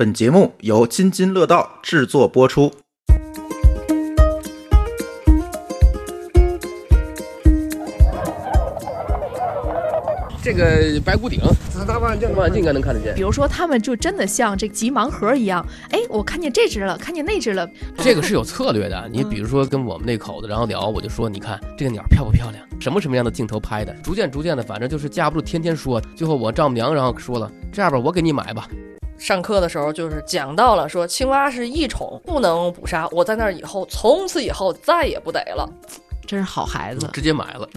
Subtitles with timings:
[0.00, 2.72] 本节目由津津乐道制作播出。
[10.42, 13.20] 这个白骨顶，四大望镜，望远镜应该能看得见比。
[13.20, 19.04] 如说，他们就真的像这集盲盒一样，哎，我看见这只了，看见那只了，这个是有策略的。
[19.12, 22.66] 你比如说跟我们那口子，然后聊，我就说，你看这个鸟漂不漂亮？
[22.80, 23.92] 什么什么样的镜头拍的？
[24.02, 26.00] 逐渐逐渐的，反正就是架不住天天说。
[26.16, 28.66] 最后我丈母娘然后说了，这样吧，我给你买吧。
[29.20, 33.06] 上课的时候就是讲到了，说青蛙是异宠，不能捕杀。
[33.12, 35.68] 我在那儿以后，从此以后再也不逮了。
[36.26, 37.68] 真是好孩子，直接买了。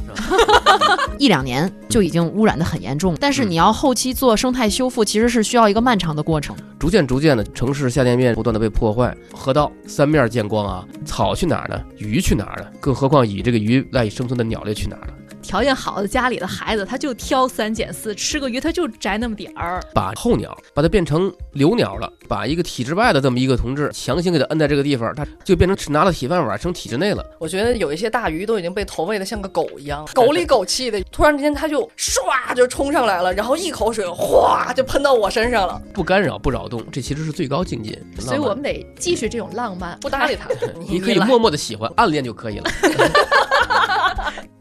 [1.19, 6.55] 一两年就已经污染的很严重，但是你要后期做生态修复，其实是需要一个漫长的过程。
[6.79, 11.83] 逐渐逐渐的，城市下店面不断的被破坏，河道三面见光啊，草去哪儿呢？
[11.97, 12.67] 鱼去哪儿呢？
[12.79, 15.13] 更何况以这个鱼赖以生存的鸟类去哪儿了？
[15.43, 19.79] 条件好的家里的孩子，他就挑三拣四，吃个鱼他就摘那么点儿。
[19.93, 27.23] 把候鸟把它变成留鸟了，把一个体制外的这么一个同志强行给他摁在这个地方，他就变成拿了铁饭碗成体制内了。
[27.39, 30.99] 我觉得有一些大鱼都已经被投喂的像个狗一样， 狗里狗气的。
[31.11, 35.79] 突然之间，他就唰就冲上来了，然后一口水哗就喷到我身上了。
[35.93, 38.01] 不干扰不扰动，这其实是最高境界。
[38.17, 40.47] 所以我们得继续这种浪漫，不搭理他，
[40.87, 42.69] 你可以默默的喜欢，暗恋就可以了。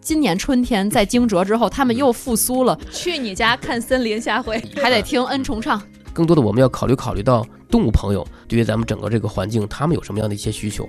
[0.03, 5.81] 今年春天在惊蛰之后，他们又复苏了， 去你家看森林，下回还得听恩重唱。
[6.13, 10.89] 更多的，我们要考虑考虑到动物朋友对于咱们整个这个环境，他们有什么样的一些需求。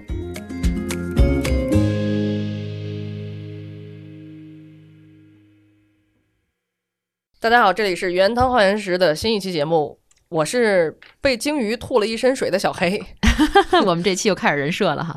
[7.39, 9.99] 大家好，这里是原汤化原食的新一期节目，
[10.33, 12.99] 我是被鲸鱼吐了一身水的小黑。
[13.85, 15.15] 我们这期又开始人设了哈。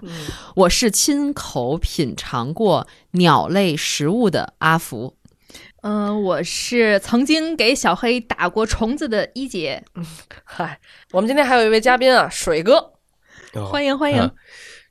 [0.55, 5.17] 我是亲口品尝过鸟类食物的阿福。
[5.81, 9.83] 嗯、我是曾经给小黑打过虫子的一姐，
[10.45, 10.79] 嗨，
[11.13, 12.93] 我们今天还有一位嘉宾啊，水哥。
[13.71, 14.19] 欢迎欢迎。
[14.19, 14.31] 啊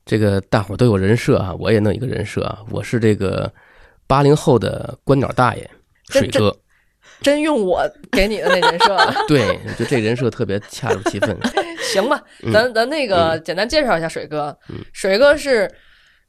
[0.05, 3.51] 这个大伙儿都有人设啊，我也弄一个人设啊，我是这个
[4.07, 5.69] 八零后的观鸟大爷
[6.05, 6.57] 这这水哥。
[7.21, 11.35] 真用我给你的那人设啊， 对，就这人设特别恰如其分。
[11.93, 12.21] 行吧？
[12.43, 14.77] 嗯咱咱那个简单介绍一下水哥嗯。
[14.93, 15.71] 水哥是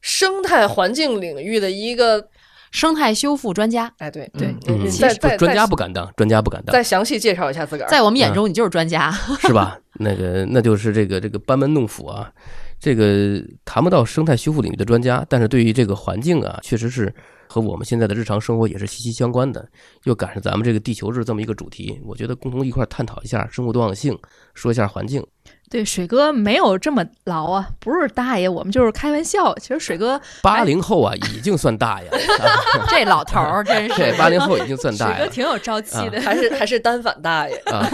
[0.01, 2.27] 生态环境领域的一个，
[2.71, 4.53] 生态修复专家，哎，对对
[4.89, 7.89] 再再专家不敢当，专家不敢当，再详细介绍一下自个儿。
[7.89, 9.11] 在我们眼中你就是专家。
[9.41, 9.77] 是吧？
[9.99, 12.31] 那个那就是这个这个班门弄斧啊，
[12.79, 17.13] 这个谈不到生态修复领域的专家，但是对于这个环境啊，确实是
[17.47, 19.67] 和我们现在的日常生活也是息息相关的。
[20.03, 24.17] 又赶上咱们这个地球日这么一个主题，我觉得共同一块探讨一下生物多样性，
[24.53, 25.25] 说一下环境。
[25.69, 29.53] 对，水哥没有这么老啊，不是大爷，我们就是开玩笑。
[29.55, 32.17] 其实水哥，八零后啊，已经算大爷了，
[32.87, 34.17] 这老头儿真 对，是。
[34.17, 36.21] 八零后已经算大爷了哥挺有朝气的。
[36.21, 37.85] 还是还是单反大爷，啊。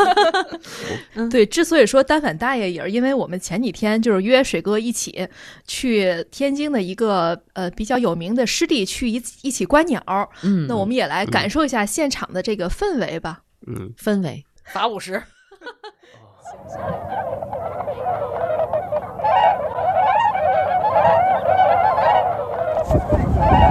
[1.32, 5.28] 对，之所以说单反大爷，也是因为我们前几天就是约水哥一起
[5.66, 10.02] 去天津的一个呃比较有名的湿地去一一起观鸟，
[10.44, 13.40] 嗯，那我们也来感受一下现场的这个氛围吧。
[13.66, 14.46] 嗯，氛围。
[14.66, 15.22] 罚五十。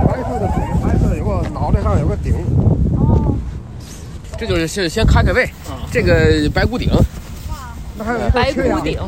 [0.07, 2.35] 白色的嘴，白色有个脑袋上有个顶，
[4.39, 5.49] 这就是先先开开胃，
[5.91, 6.91] 这个白骨顶，
[7.97, 8.99] 那还有一个白骨顶，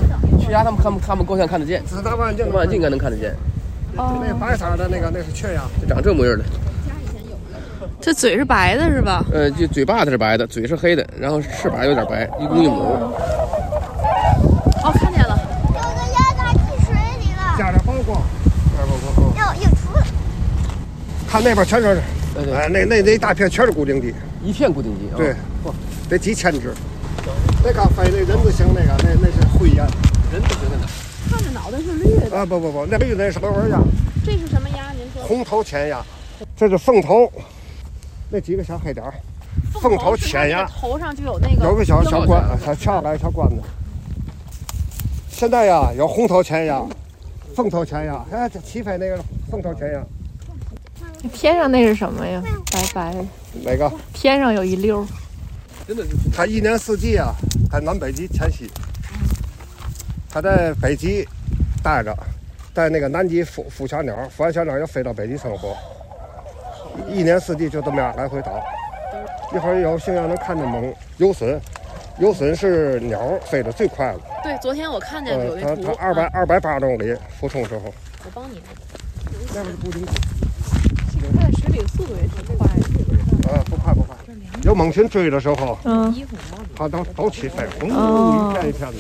[0.41, 3.35] 缺牙他们看不他们够呛看得见，四大望远镜，望远镜应该能看得见，
[3.95, 6.45] 那个白色的那个那是缺牙，就长这模样的。
[8.01, 9.25] 这嘴是白的，是吧？
[9.33, 12.83] 呃，就嘴巴子是白的，嘴是黑的，然后翅膀有点白，一公一母。
[12.83, 13.15] 哦，
[14.93, 15.39] 看见了。
[15.67, 15.79] 有个
[16.13, 18.23] 鸭蛋进水里了，加点曝光，
[18.77, 19.35] 加点曝光。
[19.37, 20.07] 又又出来。
[21.29, 22.03] 看那边全是，
[22.35, 25.17] 对对，哎，那那那一大片全是固定地，一片固定地啊。
[25.17, 25.35] 对，
[26.09, 26.73] 得几千只。
[27.65, 29.85] 那刚飞那人字形那个，那那是灰鸭
[30.31, 30.87] 人不行的。
[31.31, 33.81] 看着脑袋是绿的，啊，不不不，那绿那是螺纹鸭，
[34.25, 34.93] 这是什么鸭？
[34.93, 35.23] 您说？
[35.27, 36.05] 红头浅鸭，
[36.55, 37.33] 这是凤头，
[38.29, 39.15] 那几个小黑点儿，
[39.81, 40.67] 凤头浅鸭。
[40.67, 43.57] 头上就有那个有个小小小冠，小翘来小冠子。
[45.35, 46.81] 现在呀，有红头前鸭、
[47.57, 49.19] 凤头前鸭，哎，这起飞那个
[49.51, 50.01] 凤头前鸭，
[51.33, 52.41] 天上那是什么呀？
[52.73, 53.25] 白白的，
[53.65, 53.93] 哪个？
[54.13, 55.05] 天上有一溜。
[55.89, 57.35] 真的是它一年四季啊，
[57.71, 58.71] 在南北极迁徙。
[60.31, 61.27] 它在北极
[61.83, 62.17] 待着，
[62.73, 65.77] 在那个南极孵孵小鸟，孵完小鸟又飞到北极生活，
[67.11, 68.65] 一年四季就这么样来回倒。
[69.53, 71.61] 一会儿有幸要能看见猛游隼，
[72.19, 74.21] 游隼是鸟飞得最快了。
[74.43, 77.93] 对，昨天我看见有呃，它一图，它二百啊二百八十公里俯冲时候，
[78.25, 78.63] 我帮你。
[79.55, 80.13] 那不是固定它
[81.41, 83.53] 在水里的速度也挺快的。
[83.53, 84.17] 啊，不快不快。
[84.63, 86.15] 有猛禽追的时候，嗯，
[86.77, 88.97] 它都都起飞，轰哦一片一片的。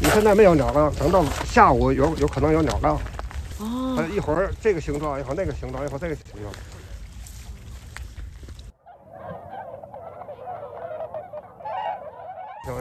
[0.00, 3.00] 你现在没有鸟了，等到下午有有可能有鸟了。
[3.58, 6.52] 哦，它一会儿这个形状，一会儿那个形状，一会儿这个形状。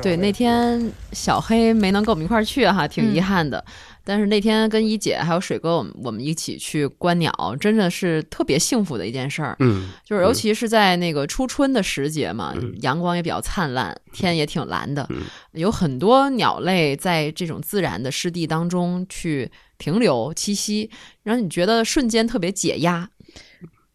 [0.03, 3.63] 对，那天小黑没能跟我们一块儿去哈，挺遗嗯憾的。
[4.05, 9.55] 但是那天跟一姐还有水哥，我们我们一起去观鸟，真的是特别幸福的一件事儿。
[9.59, 15.21] 嗯，就是尤其是在那个初春的时节嘛，嗯阳光也比较灿烂，天也挺蓝的，嗯
[15.53, 20.89] 有很多鸟类在这种自然的湿地当中去停留栖息，
[21.23, 23.09] 让你觉得瞬间特别解压。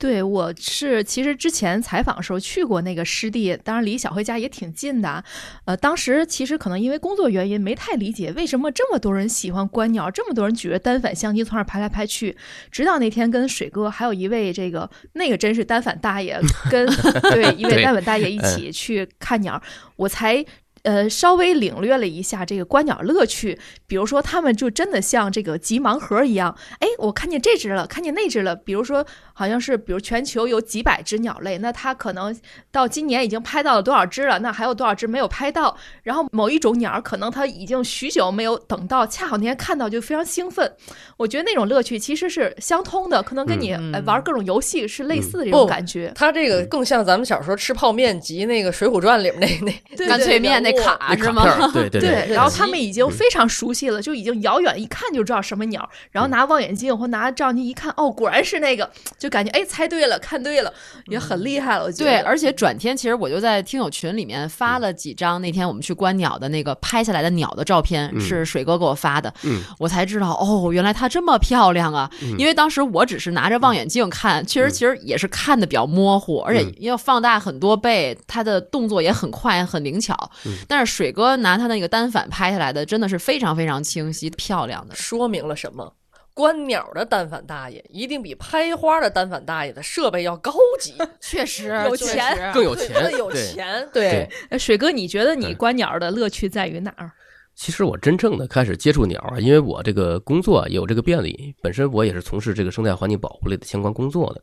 [0.00, 5.24] 对，我是其实之前采访的时候去过那个湿地，当然离小辉家也挺近的。
[5.64, 12.36] 呃，当时其实可能因为工作原因没太理解为什么这么多人喜欢观鸟，这么多人举着单反相机从那儿拍来拍去。
[12.70, 16.38] 直到那天跟水哥还有一位这个那个真是单反大爷
[16.70, 16.86] 跟
[17.34, 19.60] 对一位单反大爷一起去看鸟，
[19.96, 20.44] 我才。
[20.82, 28.54] 呃，稍微领略了一下这个观鸟乐趣，比如说他们就真的像这个集盲盒一样，哎，我看见这只了，看见那只了。
[28.54, 32.34] 比如说，好像是比如全球有几百只鸟类，那它可能
[32.70, 34.38] 到今年已经拍到了多少只了？
[34.38, 35.76] 那还有多少只没有拍到？
[36.02, 40.72] 然后某一种鸟可能它已经许久没有等到，恰好那天看到就非常兴奋。
[41.16, 43.72] 我觉得那种乐趣其实是相通的，可能跟你、
[44.04, 46.12] 玩各种游戏是类似的这种感觉。
[46.14, 51.70] 它这个更像咱们小时候吃泡面集那个《水浒传》里面那那干脆面那对卡是吗？
[51.72, 60.70] 对对对，然后他们已经非常熟悉了，就已经遥远一看就知道什么鸟，然后拿望远镜或拿照相机一看，哦，果然是那个，就感觉哎猜对了，看对了，
[61.06, 61.84] 也很厉害了。
[61.84, 62.10] 我觉得。
[62.10, 68.20] 对，而且转天其实我就在听友群里面发了几张那天我们去观鸟的那个拍下来的鸟的照片，嗯。
[68.20, 69.62] 是水哥给我发的，嗯。
[69.78, 72.10] 我才知道哦，原来它这么漂亮啊！
[72.22, 72.36] 嗯。
[72.38, 76.74] 因为当时我只是拿着望远镜看，确实其实也是看的比较模糊，而且嗯。
[76.80, 80.14] 要放大很多倍，它的动作也很快很灵巧。
[80.44, 84.94] 嗯但是水哥拿他那个单反拍下来的，真的是非常非常清晰漂亮的。
[84.94, 85.94] 说明了什么？
[86.34, 93.32] 观鸟的单反大爷一定比拍花的单反大爷的设备要高级，确实 有钱更有钱更，有。
[93.32, 97.10] 钱，对哎水哥，你觉得你嗯观鸟的乐趣在于哪儿？
[97.56, 104.42] 其实我真正的开始接触鸟啊，因为我这个工作有这个便利，本身我也是从事这个生态环境保护类的相关工作的。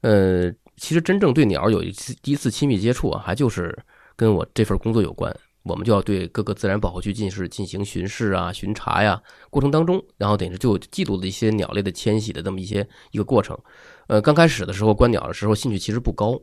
[0.00, 3.78] 呃，其实真正对鸟有一次第一次亲密接触啊，还就是
[4.16, 5.32] 跟我这份工作有关。
[5.68, 9.20] 我们就要对各个自然保护区进行进行巡视啊、巡查呀，
[9.50, 13.56] 过程当中，然后等于就记录了一些鸟类的迁徙的这么一些一个过程。
[14.06, 16.40] 呃，刚开始的时候观鸟的时候兴趣其实不高，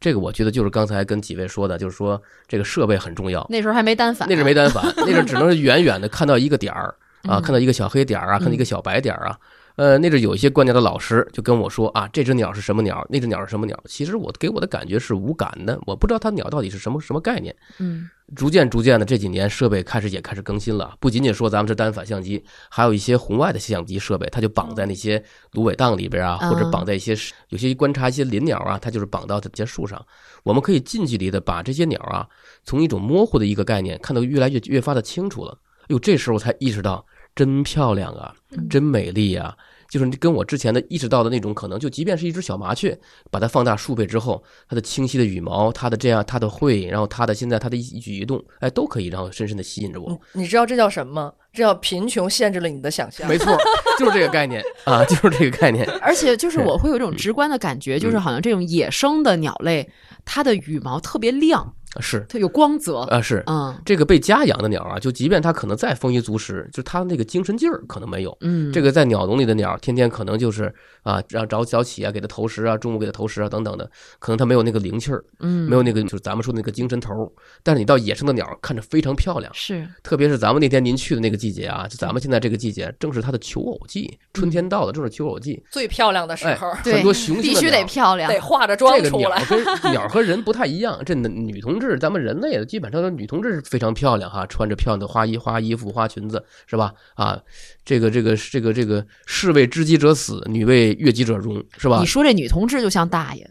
[0.00, 3.46] 这个我觉得就是刚才跟几位说的，就是说这个设备很重要。
[3.48, 6.94] 那时候还没单反，那阵没单反，那时候只能是远远的看到一个点儿
[7.28, 9.38] 啊，嗯看到一个小黑点儿啊，看到一个小白点儿啊。
[9.76, 13.78] 呃，那阵有一些观鸟的老师就跟我说啊，这只鸟是什么鸟，那只鸟是什么鸟。
[13.86, 17.54] 其实我给我的感觉是无感的，我不知道它鸟到底是什么什么概念。
[17.78, 25.22] 嗯逐渐逐渐的这几年设备开始也开始更新了，不仅仅说咱们是单反相机，还有一些红外的相机设备，它就绑在那些
[25.52, 27.14] 芦苇荡里边啊，嗯或者绑在一些
[27.50, 30.02] 有些观察一些林鸟啊，它就是绑到这些树上。
[30.42, 32.26] 我们可以近距离的把这些鸟啊，
[32.64, 35.58] 从一种模糊的一个概念看得越来越越发的清楚了。
[35.88, 37.04] 哟，这时候才意识到，
[37.34, 38.34] 真漂亮啊，
[38.70, 39.56] 真美丽啊！
[39.90, 42.98] 就是跟我之前的意识到的那种可能，就即便是一只小麻雀，
[43.30, 50.10] 把它放大数倍之后，它的清晰的羽毛，它的这样它的喙，然后它的现在它的一举一动，哎，都可以然后深深的吸引着我。
[50.32, 51.32] 你你知道这叫什么吗？
[51.52, 53.28] 这叫贫穷限制了你的想象。
[53.28, 53.56] 没错，
[53.96, 55.88] 就是这个概念啊，就是这个概念。
[56.02, 59.88] 而且就是我会有一种直观的感觉，就是好像这种野生的鸟类，
[60.24, 63.00] 它的羽毛特别亮，是它有光泽。
[63.00, 68.36] 啊，是嗯这个被家养的鸟啊，就即便它可能再丰衣足食，就它那个精神劲儿可能没有。
[68.40, 70.74] 嗯，这个在鸟笼里的鸟，天天可能就是
[71.04, 77.30] 啊，让早早起啊，给它投食啊，中午给它投食啊，等等的，可能它没有那个灵气儿，嗯没有那个就是咱们说的那个精神头儿。
[77.62, 85.62] 但是你到野生的鸟，看着非常漂亮，是特别是咱们那天您去的那个季节啊，就咱们现在这个季节，正是它的求偶季，春天到了，正是求偶季。
[85.70, 88.40] 最漂亮的时哎候，，对很多雄性必须得的鸟漂亮得。
[88.40, 89.64] 化着妆这个鸟出来。
[89.64, 96.92] 跟鸟和人不太一样，这女同志，咱们人类的基本上都女同志是非常漂亮哈，穿着漂亮的花衣、花衣服、花裙子，是吧？
[97.14, 97.38] 啊，
[97.84, 102.06] 这个这个这个这个士为知己者死，女为悦己者容，是吧你？
[102.06, 103.50] 说这女同志就像大爷，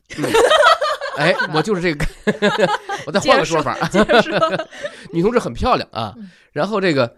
[1.17, 2.05] 哎，我就是这个，
[3.05, 3.77] 我再换个说法，
[5.11, 6.13] 女同志很漂亮啊。
[6.17, 7.11] 嗯然后这个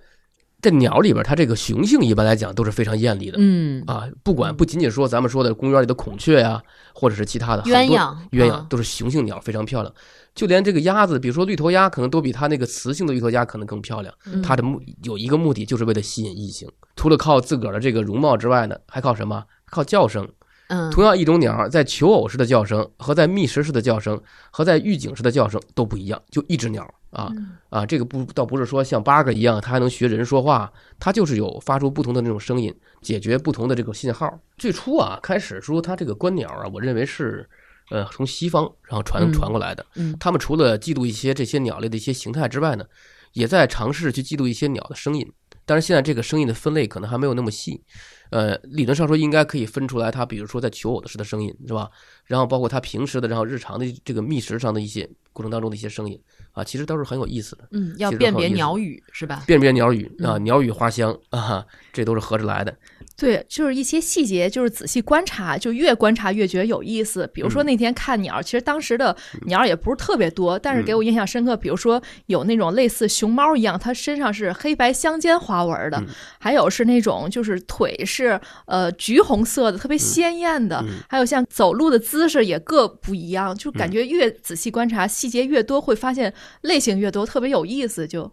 [0.62, 3.36] 这鸟里边，它这个雄性一般来讲都是非常艳丽的。
[3.38, 9.94] 嗯，啊，不管不仅仅说咱们说的公园里的孔雀呀、或者是其他的鸳鸯鸳鸯啊都是雄性鸟，非常漂亮。
[10.36, 14.14] 就连这个鸭子，比如说绿头鸭，可能都比它那个雌性的绿头鸭可能更漂亮。
[14.26, 16.70] 嗯它的目有一个目的，就是为了吸引异性。
[16.98, 19.46] 除了靠自个儿的这个容貌之外呢，还靠什么？
[19.66, 20.30] 靠叫声。
[20.68, 27.32] 嗯，同样一种鸟，在求偶时的叫声和在觅食时的叫声和在预警时的叫声都不一样，就一只鸟啊
[27.70, 34.40] 啊，这个不倒不是说像八哥一样，它还能学人说话，它就是有发出不同的那种声音，解决不同的这个信号。
[34.58, 37.48] 最初啊，开始说它这个观鸟啊，我认为是
[37.90, 39.86] 呃从西方然后传嗯传过来的。
[39.96, 42.86] 嗯他们除了记录一些这些鸟类的一些形态之外呢，
[43.34, 45.32] 也在尝试去记录一些鸟的声音。
[45.68, 47.82] 但是现在这个声音的分类可能还没有那么细，
[48.30, 51.90] 呃，理论上说应该可以分出来，它比如说在求偶的时的声音是吧？
[52.26, 57.68] 然后包括它平时的，然后日常的这个觅食上的一些过程当中的一些声音啊，其实都是很有意思的。
[57.72, 59.44] 嗯，要辨别鸟语是吧？
[59.48, 62.78] 辨别鸟语啊，嗯鸟语花香啊，这都是合着来的。
[63.18, 67.26] 对，就是一些细节，就是仔细观察，就越观察越觉得有意思。
[67.34, 69.16] 比如说嗯那天看鸟，其实当时的
[69.48, 71.56] 鸟也不是特别多，但是给我印象深刻。
[71.56, 76.08] 比如说有那种类似熊猫一样，它身上是黑白相间花纹的，嗯
[76.40, 88.06] 还有是那种就是腿是呃橘红色的，特别鲜艳的，嗯还有像走路的姿势也各不一样，就感嗯觉越仔细观察，细节越多，会发现类型越多，特别有意思。
[88.06, 88.30] 就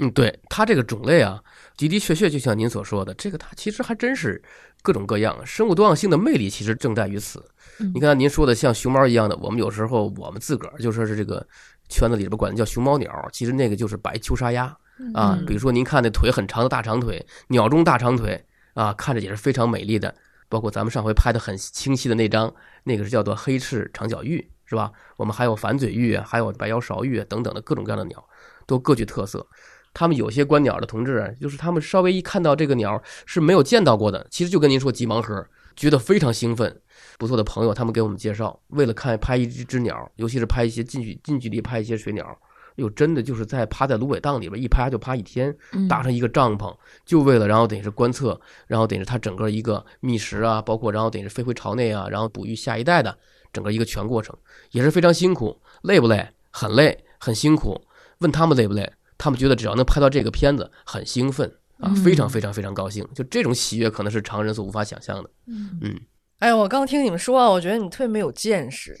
[0.00, 1.40] 嗯，对它这个种类啊，
[1.76, 4.42] 的的确确就像您所说的，这个它其实还真是
[4.82, 7.44] 各种各样，生物多样性的魅力其实正在于此。
[7.80, 11.44] 嗯你看您说的像熊猫一样的，我们有时候我们自个儿就说是这个
[11.88, 14.66] 圈子里边管它叫熊猫鸟，其实那个就是白秋沙鸭
[15.12, 15.36] 啊。
[15.38, 20.14] 嗯比如说您看那腿很长的大长腿，鸟中大长腿啊，看着也是非常美丽的。
[20.48, 22.54] 包括咱们上回拍的很清晰的那张，
[22.84, 24.92] 那个是叫做黑翅长脚鹬，是吧？
[25.16, 28.24] 我们还有反嘴鹬，还有白腰勺鹬等等的各种各样的鸟，
[28.64, 29.44] 都各具特色。
[29.94, 35.46] 他们有些观鸟的同志啊，就是他们稍微一看到这个鸟是没有见到过的，其实就跟您说急盲盒，
[35.76, 36.80] 觉得非常兴奋。
[37.16, 42.36] 不错的朋友，他们给我们介绍，为了看拍一只只鸟，尤其是拍一些近距近距离拍一些水鸟，
[42.76, 53.16] 哟，真的就是在趴在芦苇荡里边一趴就趴一天，嗯搭上一个帐篷，就为了然后等于是观测，然后等于是它整个一个觅食啊，包括然后等于是飞回巢内啊，然后哺育下一代的
[53.52, 54.36] 整个一个全过程，
[54.72, 56.28] 也是非常辛苦，累不累？
[56.50, 57.80] 很累，很辛苦。
[58.18, 58.92] 问他们累不累？
[59.16, 61.96] 他们觉得只要能拍到这个片子，很兴奋啊，嗯。
[61.96, 63.06] 非常非常非常高兴。
[63.14, 65.30] 就这种喜悦，可能是常人所无法想象的。
[65.46, 66.00] 嗯，
[66.38, 68.96] 哎呀，我刚听你们说啊，我觉得你特别没有见识，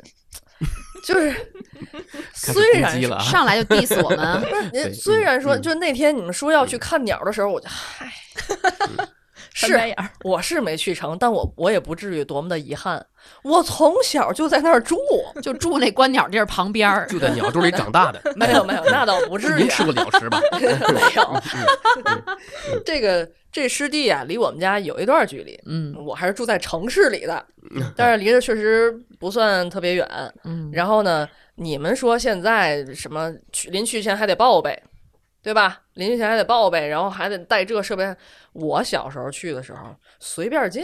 [1.04, 1.34] 就是
[2.32, 4.42] 虽然上来就 diss 我们，
[4.94, 8.12] 虽然说，嗯就那天你们说要去看鸟的时候，我就嗨，
[9.54, 9.94] 是。
[10.22, 13.04] 我是没去成，但我我也不至于多么的遗憾。
[13.42, 14.98] 我从小就在那儿住，
[15.40, 17.06] 就住那观鸟地儿旁边儿。
[17.06, 18.20] 就在鸟堆里长大的。
[18.36, 19.86] 没有没有，那倒不至于、您吃啊。
[19.86, 20.40] 过鸟食吧？
[20.52, 21.40] 没有，
[22.84, 25.58] 这个这湿地啊，离我们家有一段距离。
[25.66, 27.46] 嗯我还是住在城市里的，
[27.96, 30.06] 但是离着确实不算特别远。
[30.44, 34.76] 嗯，然后呢，你们说现在什么去临去前还得报备，
[35.44, 35.82] 对吧？
[35.92, 38.16] 临行前还得报备，然后还得带这设备。
[38.54, 40.82] 我小时候去的时候随便进，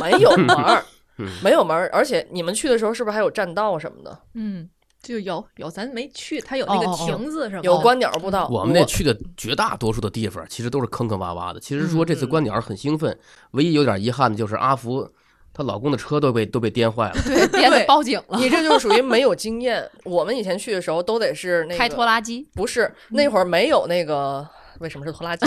[0.00, 0.84] 没有门儿
[1.18, 1.90] 嗯，没有门儿。
[1.92, 4.18] 而且你们去的时候是不是还有栈道什么的？
[4.34, 4.70] 嗯，
[5.02, 7.62] 就有有，咱没去，它有那个亭子是吧？
[7.64, 8.46] 有观鸟步道。
[8.48, 11.58] 我们那去的绝大多数的地方，其实都是坑坑洼洼的。
[11.58, 13.18] 其实说这次观鸟很兴奋，
[13.50, 15.10] 唯一有点遗憾的就是阿福
[15.56, 17.14] 她老公的车都被都被颠坏了。
[17.24, 19.90] 对， 颠得报警了，你这就是属于没有经验。
[20.04, 22.46] 我们以前去的时候都得是那个开拖拉机。
[22.54, 24.46] 不是那会儿没有那个，
[24.80, 25.46] 为什么是拖拉机？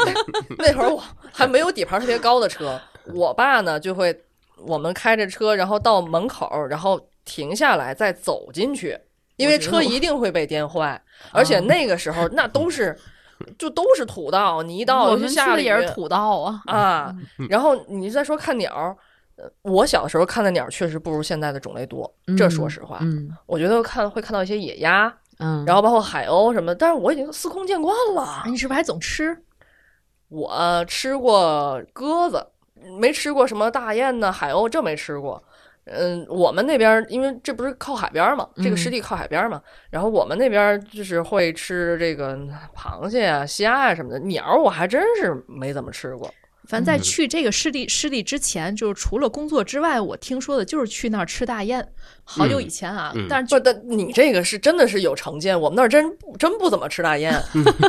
[0.56, 2.80] 那会儿我还没有底盘特别高的车，
[3.12, 4.18] 我爸呢就会
[4.64, 8.98] 我们开着车，然后到门口，然后停下来再走进去，
[9.36, 10.98] 因为车一定会被颠坏，
[11.32, 12.98] 而且那个时候那都是
[13.58, 16.62] 就都是土道，泥道，我们去的也是土道啊。
[16.64, 17.14] 啊。
[17.50, 18.96] 然后你再说看鸟。
[19.40, 28.50] 呃我小时候看的鸟确实不如现在的种类多，这说实话，嗯我觉得看会看到一些野鸭，嗯，然后包括海鸥什么的，但是我已经司空见惯了哎，。
[28.50, 29.36] 你是不是还总吃？
[30.28, 32.46] 我吃过鸽子，
[32.98, 35.42] 没吃过什么大雁呢、海鸥，这没吃过。
[35.86, 42.36] 嗯，我们那边儿因为这不是靠海边儿嘛，这个湿地靠海边儿嘛，然后我们那边儿就是会吃这个
[42.76, 44.18] 螃蟹啊、虾啊什么的。
[44.20, 46.32] 鸟儿我还真是没怎么吃过。
[46.70, 51.84] 反正在嗯去这个湿地湿地之前，就是除了工作之外，我听说的就是去那儿吃大雁，
[52.22, 53.12] 好久以前啊。
[53.28, 57.34] 但是不，但你这个是真的是有成见，我们那儿真真不怎么吃大雁，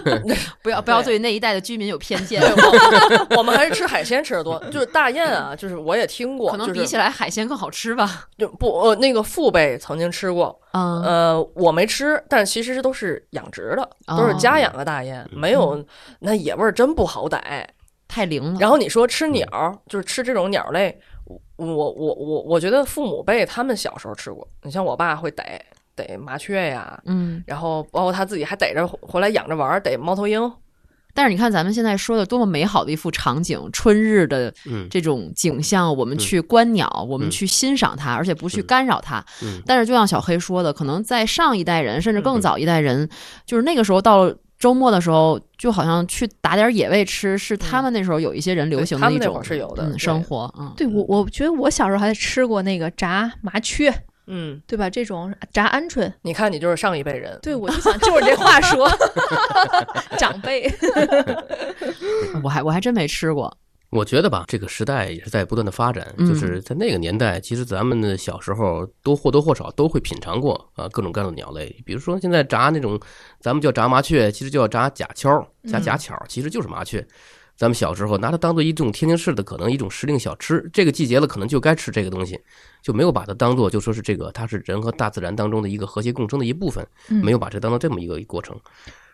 [0.63, 4.59] 不要不要对那一带的居民有偏见，我 我们还是吃海鲜吃的多。
[4.71, 8.25] 就是大雁啊，就是我也听过，可能比起来海鲜更好吃吧。
[8.39, 15.85] 就不呃那个父辈曾经吃过，嗯呃，我没吃，但其实都是养殖的，都是家养的大雁，没有
[16.19, 17.67] 那野味儿真不好逮。
[18.11, 18.59] 太灵了。
[18.59, 20.99] 然后你说吃鸟儿，就是吃这种鸟类，
[21.55, 25.63] 我我我我我觉得父母辈他们小时候吃过，你像我爸会逮
[25.95, 27.41] 逮麻雀呀，嗯。
[27.47, 30.51] 然后包括他自己还逮着回来养着玩儿，逮猫头鹰，
[31.13, 34.87] 但是你看咱们现在说的多么美好的一幅场景，春日的嗯。
[34.89, 38.65] 这种景象，我们去观鸟，我们去欣赏它，而且不去嗯。
[38.65, 39.23] 干扰它。
[39.43, 39.61] 嗯。
[39.65, 42.41] 但是就像小黑说的，可能在上一代人，甚至更嗯。
[42.41, 43.09] 早一代人，
[43.45, 53.91] 就是那个时候到了周末的时候，就好像去打点野味吃，是他们那时候有一些人流行的一种是有的嗯生活，嗯，对我，我觉得我小时候还吃过那个炸麻雀，
[54.27, 54.87] 嗯，对吧？
[54.87, 58.87] 这种炸鹌鹑，你看你就是上一辈人，对我就想就是这话说，
[60.19, 60.71] 长辈。
[62.43, 63.51] 我还我还真没吃过，
[63.91, 72.97] 我觉得吧，这个时代也是在不断的发展，嗯就是在那个年代，其实咱们的小时候都或多或少都会品尝过啊各种各样的鸟类，比如说现在炸那种，
[73.41, 77.05] 咱们叫炸麻雀，其实叫炸甲锹、加甲巧，其实就是麻雀。
[77.57, 82.39] 咱们小时候拿它当做一种天津市的可能一种时令小吃，这个季节了可能就该吃这个东西，
[82.81, 88.57] 就没有把它当做就说是这个它是人和大自然当中的一个和谐共生的一部分，嗯没有把这当做这么一个过程。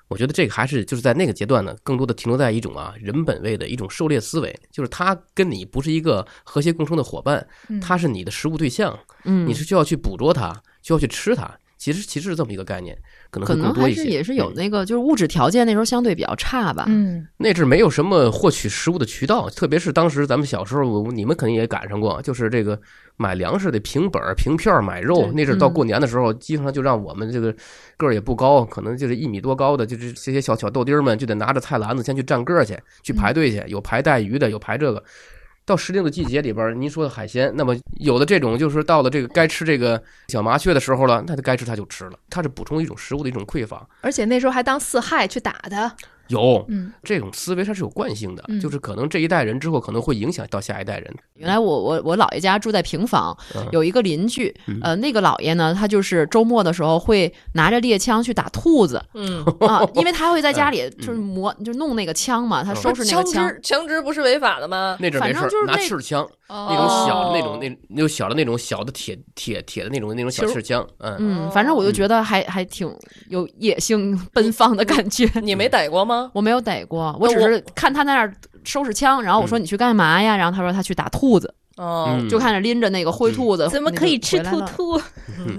[0.07, 11.49] 我觉得这个还是就是在那个阶段呢，更多的停留在一种啊人本位的一种狩猎思维，就是他跟你不是一个和谐共生的伙伴，嗯他是你的食物对象，嗯，你是需要去捕捉它，需要去吃它。
[11.77, 12.97] 其实其实是这么一个概念，
[13.29, 14.01] 可能可能会多一些。
[14.01, 22.81] 还是也是有嗯那个，就是物质条件那时候相对比较差吧，嗯，那阵儿没有什么获取食物的渠道，特别是当时咱们小时候，你们肯定也赶上过，就是这个
[23.17, 25.31] 买粮食得凭本儿凭票儿买肉。
[25.33, 27.53] 那阵儿到嗯过年的时候，经常就让我们这个
[27.97, 35.03] 个儿也不高，可能就是一米多高的，就是这些小小豆丁儿们就得拿着菜篮子先去占个儿去，去排队去，有排带鱼的，有排这个。
[35.65, 43.85] 到时令的季节里边儿，您说的海鲜，那么有的这种就是到了这个该吃这个小麻雀的时候了，那它该吃它就吃了，它是补充一种食物的一种匮乏。
[43.99, 45.91] 而且那时候还当四害去打的，
[46.29, 46.91] 有，嗯。
[47.03, 48.59] 这种思维它是有惯性的，嗯。
[48.59, 51.15] 就是可能这一代人之后可能会影响到下一代人。
[51.35, 53.65] 原来我我我姥爷家住在平房，嗯。
[53.71, 59.03] 有一个邻居嗯，呃，那个姥爷呢，他就是周末的时候会拿着猎枪去打兔子。
[59.13, 61.05] 嗯，啊，因为他会在家里 嗯。
[61.05, 62.75] 就是磨，就弄那个枪嘛，他嗯。
[62.75, 63.87] 收拾那个枪支，枪。
[63.87, 64.97] 支不是违法的吗？
[64.99, 72.89] 那阵没事儿反正就是，那拿气儿枪，那那种小的那哦种那那种小的那种小的铁铁铁的那种那种小球气枪，嗯，嗯，反正我就觉得还还挺
[73.29, 75.29] 有野性奔放的感觉。
[75.41, 76.31] 你没逮过吗？
[76.35, 80.37] 我没有逮过，我只是看他在那儿收拾枪，然后我说嗯你去干嘛呀？
[80.37, 84.39] 然后他说他去打兔子，哦，嗯就看着拎着那个灰兔子，怎么可以吃？
[84.43, 85.01] 兔兔？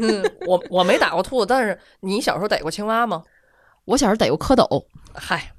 [0.01, 3.23] 嗯，我我没打过兔子，但是你小时候逮过青蛙吗？
[3.85, 4.83] 我小时候逮过蝌蚪，
[5.15, 5.53] 嗨，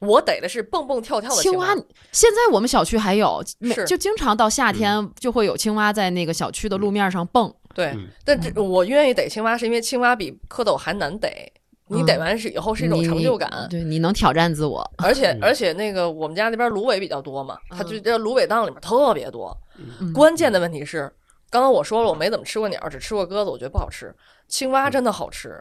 [0.00, 1.74] 我逮的是蹦蹦跳跳的青蛙蛙，
[2.12, 7.52] 现在我们小区还有，每是就经常到夏天就会有青蛙在那个小区的路面上蹦。
[7.74, 11.50] 对嗯，但这我愿意逮青蛙，是因为青蛙比蝌蚪还难逮。
[11.92, 14.88] 你嗯逮完是以后是一种成就感，对你能挑战自我。
[14.98, 19.52] 而且嗯而且那个我们家那边芦苇比较多嘛，它就嗯这芦苇荡里面特别多。
[20.00, 21.12] 嗯关键的问题是，
[21.50, 24.14] 刚刚我说了，我没怎么吃过鸟，只吃过鸽子，我觉得不好吃。
[24.46, 25.60] 青蛙真的好吃，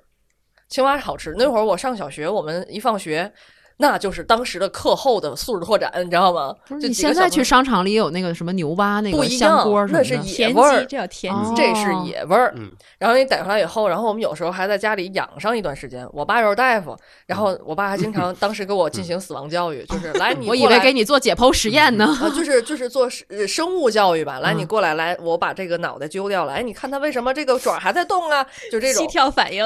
[0.68, 1.34] 青蛙好吃。
[1.36, 3.32] 那会儿我上小学，我们一放学，
[3.82, 6.54] 那就是当时的课后的素质拓展，你知道吗？
[6.70, 11.62] 就你现在去商场里有那个什么牛蛙那个不一样香锅什么那是野味儿鸡，这叫田哦鸡。
[11.62, 12.54] 这是野味儿。
[12.58, 16.06] 嗯然后你逮回来以后，然后我们有时候还在家里养上一段时间。
[16.12, 16.94] 我爸又是大夫，
[17.26, 22.06] 然后我爸还经常 当时给我进行死亡教育，就是来 你我以为给你做解剖实验呢。
[22.22, 23.10] 啊，就是 就是做
[23.48, 24.40] 生物教育吧。
[24.40, 26.52] 来，你嗯过来，来，我把这个脑袋揪掉了。
[26.52, 28.46] 哎，你看它为什么这个爪还在动啊？
[28.70, 29.64] 就这种膝，跳反应，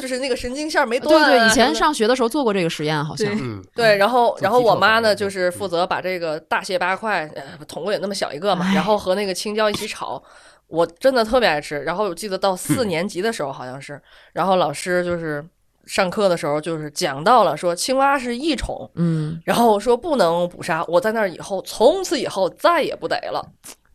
[0.00, 1.28] 就是那个神经线没对断、啊。
[1.28, 10.22] 对，以前上学的时候做过这个实验，好像对嗯，对，然后然后我妈呢，就是负责把这个大卸八块，呃，桶也那么小一个嘛，哎然后和那个青椒一起炒。
[10.66, 11.80] 我真的特别爱吃。
[11.80, 14.00] 然后我记得到四年级的时候好像是，
[14.32, 15.44] 然后老师就是
[15.84, 20.84] 上课的时候就是讲到了说青蛙是益宠，嗯，然后说不能捕杀。
[20.84, 23.44] 我在那儿以后，从此以后再也不逮了，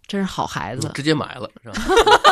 [0.06, 0.92] 真是好孩子。
[0.94, 1.80] 直接买了是吧？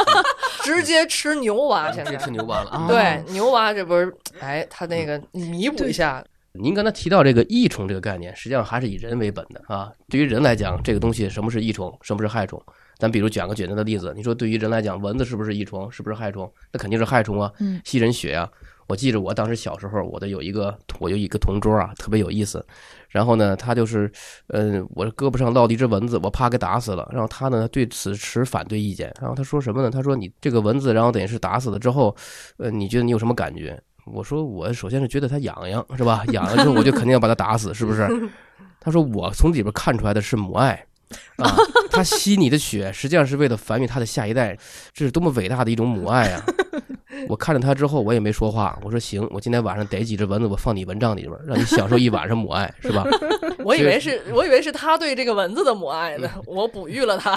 [0.62, 1.90] 直接吃牛蛙。
[1.90, 2.86] 现在直接吃牛蛙了啊。
[2.90, 6.22] 对牛蛙这不是哎，它那个弥补一下，
[6.60, 9.92] 您刚才提到这个益虫这个概念，实际上还是以人为本的啊。
[10.08, 12.62] 对于人来讲，这个东西什么是益虫，什么是害虫？
[13.00, 16.52] 咱比如举个简单的例子，你说对于人来讲，蚊子是不是益虫，是不是害虫？
[16.72, 18.48] 那肯定是害虫啊，嗯吸人血啊。
[18.86, 22.64] 我记着我当时小时候，我的有一个我有一个同桌啊，特别有意思。
[23.10, 24.12] 然后呢，他就是，
[24.50, 27.10] 嗯，我胳膊上落了一只蚊子，我啪给打死了。
[27.12, 29.12] 然后他呢对此持反对意见。
[29.20, 29.90] 然后他说什么呢？
[29.90, 32.16] 他说你这个蚊子，然后等于是打死了之后，
[32.58, 33.82] 呃，你觉得你有什么感觉？
[34.06, 36.24] 我说我首先是觉得他痒痒，是吧？
[36.32, 38.08] 痒了之后我就肯定要把他打死，是不是？
[38.80, 40.86] 他说我从里边看出来的是母爱。
[41.38, 41.56] 啊，
[41.92, 44.58] 它吸你的血，实际上是为了繁育它的下一代，
[44.94, 46.44] 这是多么伟大的一种母爱啊！
[47.30, 48.78] 我看着它之后，我也没说话。
[48.84, 53.04] 我说行，我今天晚上逮几只蚊子，我放你蚊帐里边儿，让你享受一晚上母爱，是吧？
[53.64, 57.34] 我以为是，我以为是他对这个蚊子的母爱呢，我哺育了它。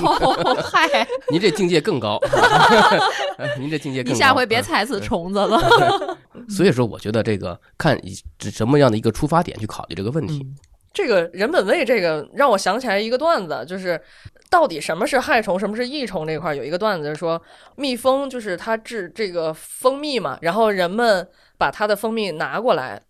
[0.00, 2.20] 哦，嗨，您这境界更高，
[3.58, 4.14] 您这境界更高。
[4.14, 6.18] 你下回别嗯踩死虫子了。
[6.48, 10.46] 所以说，我觉得这个看以什么样的一个出发点去考虑这个问题。
[10.92, 14.00] 这个人本位，这个让我想起来一个段子，就是
[14.50, 17.40] 到底什么是害虫，什么是益虫这块儿有一个段子说，
[17.76, 23.00] 蜜蜂就是它制这个蜂蜜嘛，然后人们把它的蜂蜜拿过来。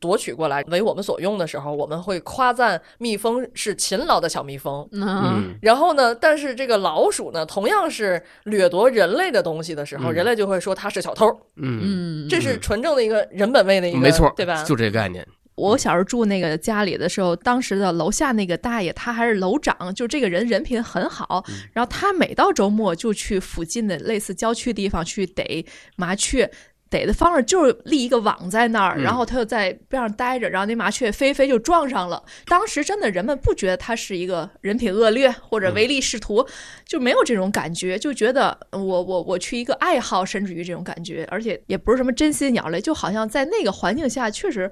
[0.00, 4.84] 夺取过来为我们所用的时候，我们会夸赞蜜蜂是勤劳的小蜜蜂。
[4.90, 11.28] 嗯，嗯，然后呢，但是这个老鼠呢，同样是掠夺人类的东西的时候，嗯人类就会说它是小偷。
[11.58, 14.64] 嗯，嗯，这是纯正的一个人本位的一个，没错，对吧？
[14.64, 15.24] 就这个概念。
[15.56, 21.44] 我小时候住那个家里的时候，当时的楼下那个大爷他还是楼长，就这个人人品很好。
[21.72, 25.64] 然后他每到周末就去附近的类似郊区地方去逮
[25.96, 26.50] 麻雀。
[26.90, 32.22] 逮的方式就是立一个网在那儿，嗯然后他就在边上待着，然后那麻雀飞飞就撞上了。
[32.46, 36.46] 当时真的人们不觉得他是一个人品恶劣或者唯利是图，
[36.86, 44.70] 就没有这种感觉，就觉得我我我去一个爱好，甚至于这种感觉，而且也不是什么珍稀鸟类，就好像在那个环境下，确实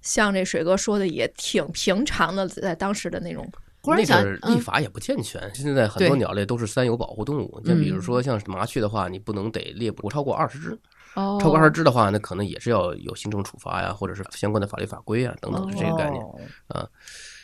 [0.00, 3.50] 像这水哥说的，也挺平常的，在当时的那种。
[3.82, 7.58] 忽然想那阵儿，立嗯，法也不健全，现在很多鸟类都是三有保护动物。
[7.64, 10.78] 就比如嗯说像麻雀的话，你不能得猎捕不超过二十只，
[11.14, 16.22] 哦超过二十只的话，那可能也是要有行政处罚呀，或者是相关的法律法规啊等等，是这个概念。
[16.22, 16.88] 哦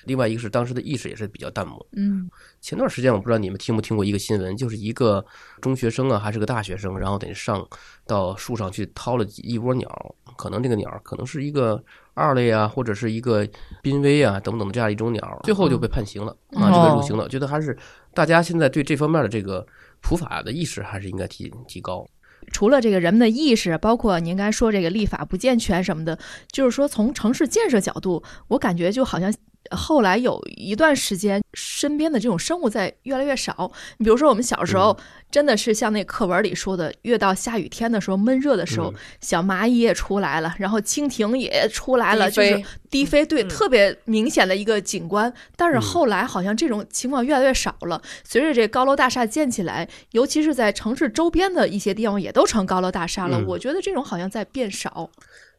[0.05, 1.85] 另外一个是当时的意识也是比较淡漠。
[1.97, 5.25] 嗯前段时间我不知道你们听没听过一个新闻，就是一个
[5.61, 7.67] 中学生啊，还是个大学生，然后得上
[8.07, 11.83] 到树上去掏了几一窝鸟，可能这个鸟可能是一个
[12.15, 13.47] 二类啊，或者是一个
[13.83, 17.29] 濒危啊等等的这样一种鸟，最后就被判刑了啊，就被入刑了。
[17.29, 17.77] 觉得还是
[18.15, 19.67] 大家现在对这方面的这个
[20.01, 22.07] 普法的意识还是应该提提高。
[22.53, 26.17] 除了这个人们的意识，包括您刚才说这个立法不健全什么的，
[26.53, 29.33] 就是说从城市建设角度，我感觉就好像
[29.71, 33.71] 后来有一段时间，身边的这种生物在越来越少。
[33.99, 34.97] 你比如说我们小时候，
[35.31, 45.33] 真的是像那课文里说的，越到下雨天的时候，闷热的时候，嗯小蚂蚁也出来了，然后蜻蜓也出来了，就是低飞，对，嗯特别明显的一个景观。
[45.57, 48.01] 但是嗯后来好像这种情况越来越少了。
[48.25, 53.41] 随着这高楼大厦建起来，尤其是在城市周边的一些地方，也都成高楼大厦了。
[53.41, 55.11] 嗯我觉得这种好像在变少。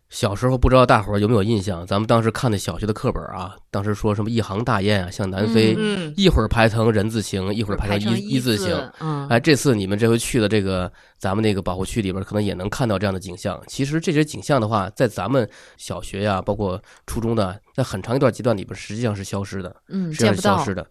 [0.10, 13.62] 小时候不知道大伙儿有没有印象，咱们当时看的小学的课本啊，当时说什么一行大雁啊向南飞，嗯，一会儿排成人字形，一会儿排排成一一字形。，嗯，哎，这次你们这回去的这个咱们那个保护区里边，可能也能看到这样的景象。
[13.67, 20.88] 其实这些景象的话，在咱们小学呀，包括初中的，在很长一段阶段里边，实际上是消失的，嗯，是消失，的。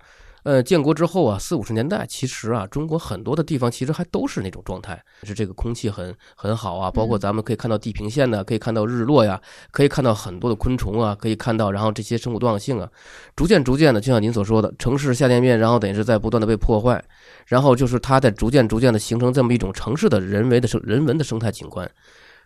[0.46, 9.40] 呃，建国之后啊，四五十年代，其实啊，中国很多的地方其实还都是那种状态，是这个空气很很好啊，包括咱们可以看到地平线呢，可以看到日落呀，
[9.72, 12.88] 可以看到很多的昆虫啊，可以看到，然后这些生物多样性啊，
[13.34, 17.02] 逐渐逐渐的，就像您所说的，城市下店面，然后等于是在不断的被破坏，
[17.46, 21.90] 然后就是它在逐渐逐渐的形成这么一种城市的人为的生人文的生态景观。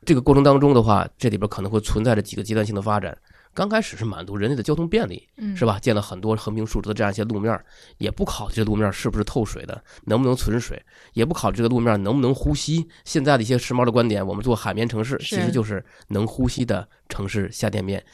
[0.06, 3.14] 这个过程当中的话，这里边可能会存在着几个阶段性的发展。
[3.52, 5.78] 刚开始是满足人类的交通便利，嗯，是吧？
[5.78, 7.64] 建了很多横平竖直的这样一些路面儿，
[7.98, 10.80] 也不考虑这路面儿是不是透水的，能不能存水，
[11.14, 12.88] 也不考虑这个路面儿能不能呼吸。
[13.04, 18.04] 现在的一些时髦的观点，我们做海绵城市，其实就是能呼吸的城市下店面。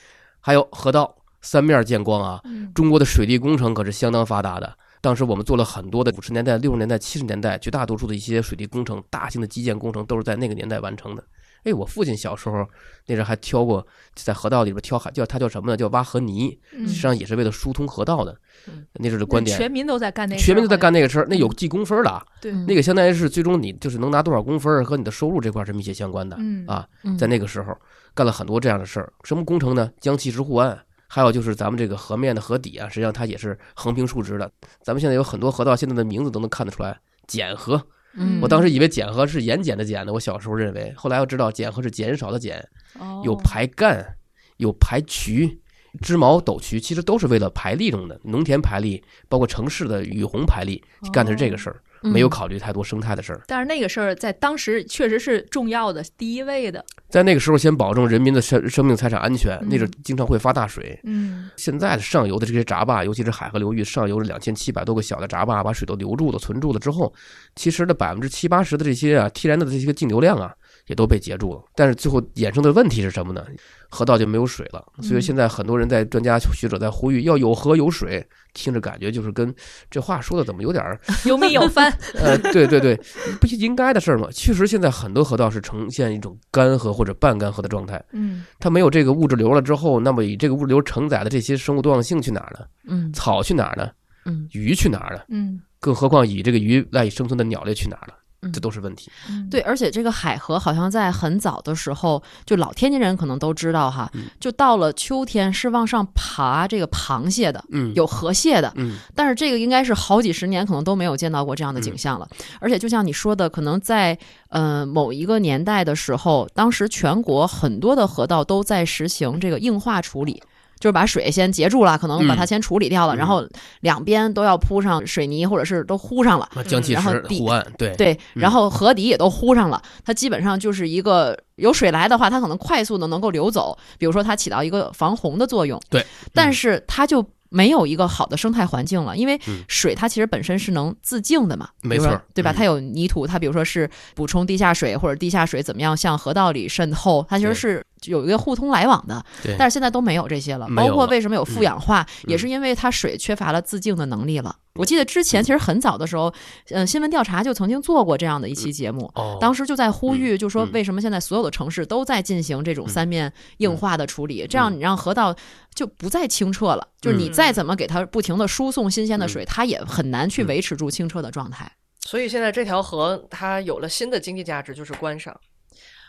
[0.40, 4.76] 还有河道三面见光啊，嗯中国的水利工程可是相当发达的。
[5.02, 11.22] 当时我们做了很多的五十年代、六十年代、七十年代，绝大多数的一些水利工程、大型的基建工程都是在那个年代完成的。
[11.64, 12.66] 哎，我父亲小时候
[13.06, 15.76] 那时候还挑过，在河道里边挑海，叫他叫什么呢？
[15.76, 18.38] 叫挖河泥，嗯实际上也是为了疏通河道的
[18.68, 18.86] 嗯。
[18.94, 20.92] 那阵的观点，全民都在干那，全民都在干。
[20.92, 26.86] 那个事儿，那有记工分的啊，对，嗯那个相当于是最终你就是能拿多少工分儿和你的收入这块儿是密切相关的嗯啊。
[27.02, 27.76] 嗯在那个时候
[28.14, 29.90] 干了很多这样的事儿，什么工程呢？
[30.00, 34.50] 江西石沪岸，还有就是咱们这个河面的河底啊，实际上它也是横平竖直的。
[34.80, 37.82] 咱们现在有很多河道，现在的名字都能看得出来，简河。
[38.16, 42.66] 嗯，我当时以为碱河是盐碱的碱呢，我小时候认为，后来我知道碱河是减少的减，
[42.98, 44.16] 哦有排干，
[44.56, 45.60] 有排渠。
[46.02, 53.40] 织毛斗渠其实都是为了排利用的，农田排利，包括城市的雨洪排利，干的是这个事儿，嗯没有考虑太多生态的事儿。
[53.46, 56.84] 但是那个事儿在当时确实是重要的，第一位的。
[57.08, 67.12] 在那个时候，先保证人民的生生命财产安全，那阵嗯经常会发大水，嗯现在的上游的这些闸坝，尤其是海河流域上游的两千七百多个小的闸坝，把水都留住了、存住了之后，
[67.54, 70.52] 其实的百分之七八十的这些啊天然的这些净流量啊，
[70.86, 71.62] 也都被截住了。
[71.74, 73.44] 但是最后衍生的问题是什么呢？
[73.88, 74.84] 河道就没有水了。
[75.02, 79.54] 所以现在很多人在专家学者在呼吁要有河有水，听着感觉就是跟
[79.90, 82.96] 这话说的怎么有点儿 有米有饭， 呃，对对对，
[83.40, 84.28] 不是应该的事儿吗？
[84.32, 92.66] 确实，现在很多河道是呈现一种干涸或者半干涸的状态，嗯它没有这个物质流了之后，那么以这个物质流承载的这些生物多样性去哪儿呢？
[92.88, 93.88] 嗯草去哪儿呢？
[94.24, 95.24] 嗯鱼去哪儿了？
[95.28, 98.14] 嗯更何况以这个鱼赖以生存的鸟类去哪儿了？
[98.46, 99.10] 嗯这都是问题。
[99.28, 112.28] 嗯，对，而且这个海河好像在很早的时候，就老天津人可能都知道哈，嗯就到了秋天是往上爬这个螃蟹的，嗯，有河蟹的，嗯但是这个应该是好几十年可能都没有见到过这样的景象了。
[112.60, 120.42] 而且就像你说的，可能在呃某一个年代的时候，当时全国很多的河道都在实行这个硬化处理。
[120.78, 123.46] 就是把水先截住了，可能把它先处理掉了，嗯然后
[123.80, 126.48] 两边都要铺上水泥，或者是都糊上了。
[126.54, 135.80] 然后地护岸，对然后河底也都糊上了，它基本上就是一个有水来的话，它可能快速的能够流走，比如说它起到一个防洪的作用。
[135.88, 142.50] 对，但是它就没有一个好的生态环境了，因为嗯水它其实本身是能自净的嘛，没错对吧？
[142.50, 149.24] 嗯它有泥土，它比如说是补充地下水，或者地下水怎么样向河道里渗透，它其实是有一个互通来往的。
[149.42, 154.56] 对，但是现在都没有这些了，包括为什么有富氧化，嗯也是因为它水缺乏了自净的能力了。
[154.74, 156.32] 我记得之前其实很早的时候，
[156.68, 165.34] 嗯，新闻调查就曾经做过这样的一期节目，哦，当时就在呼吁，就说嗯为什么现在所有的城市都在进行这种嗯三面硬化的处理，这样你让河道
[165.74, 166.86] 就不再清澈了。
[167.00, 171.70] 就是你再怎么给它不停的输送新鲜的水，它也很难去嗯维持住清澈的状态。
[172.00, 175.34] 所以现在这条河它有了新的经济价值，就是观赏。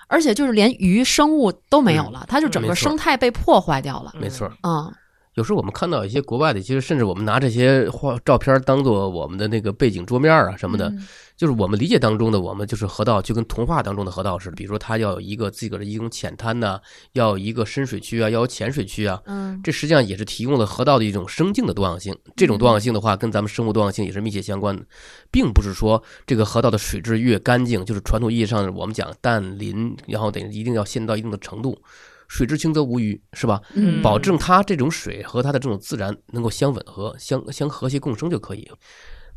[0.07, 4.13] 而且就是连鱼生物都没有了，它就整个生态被破坏掉了。
[4.19, 4.51] 没错。
[4.63, 4.93] 嗯
[5.37, 11.07] 有时候我们看到一些国外的，其实甚至我们拿这些画照片当做我们的那个背景桌面啊什么的，嗯。
[11.37, 16.79] 就是我们理解当中的，我们就是河道就跟童话当中的河道似的，比如说它要有一个自个儿的一种浅滩呐、
[17.13, 19.61] 要有一个深水区啊，要有浅水区啊，嗯。
[19.63, 22.17] 这实际上也是提供了河道的一种生境的多样性。
[22.35, 24.83] 这种多样性的话，跟咱们生物多样性也是密切相关的，
[25.29, 31.79] 并不是说这个河道的水质越干净，就是传统意义上我们讲淡磷，然后得一定要限到一定的程度，
[32.27, 33.61] 水之清则无鱼，是吧？
[33.73, 38.69] 嗯保证它这种水和它的这种自然能够相吻合、相相和谐共生就可以。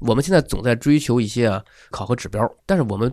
[0.01, 3.11] 我们现在总在追求一些啊考核指标，但是我们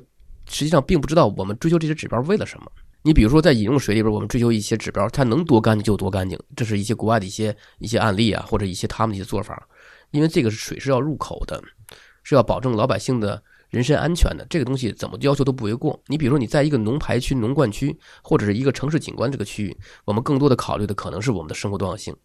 [0.49, 2.71] 实际上并不知道我们追求这些指标为了什么。
[3.03, 9.67] 你比如说，在饮用水里边，我们追求一些指标，它能多干净就多干净，这是一些国外的一些一些案例啊，或者一些他们的一些做法。
[10.11, 11.61] 因为这个水是要入口的，
[12.23, 15.99] 是要保证老百姓的人身安全的，这个东西怎么要求都不为过。
[16.07, 22.15] 你比如说，你在一个农排区、农灌区，或者是一个城市景观这个区域，我们更多的考虑的可能是我们的生活多样性。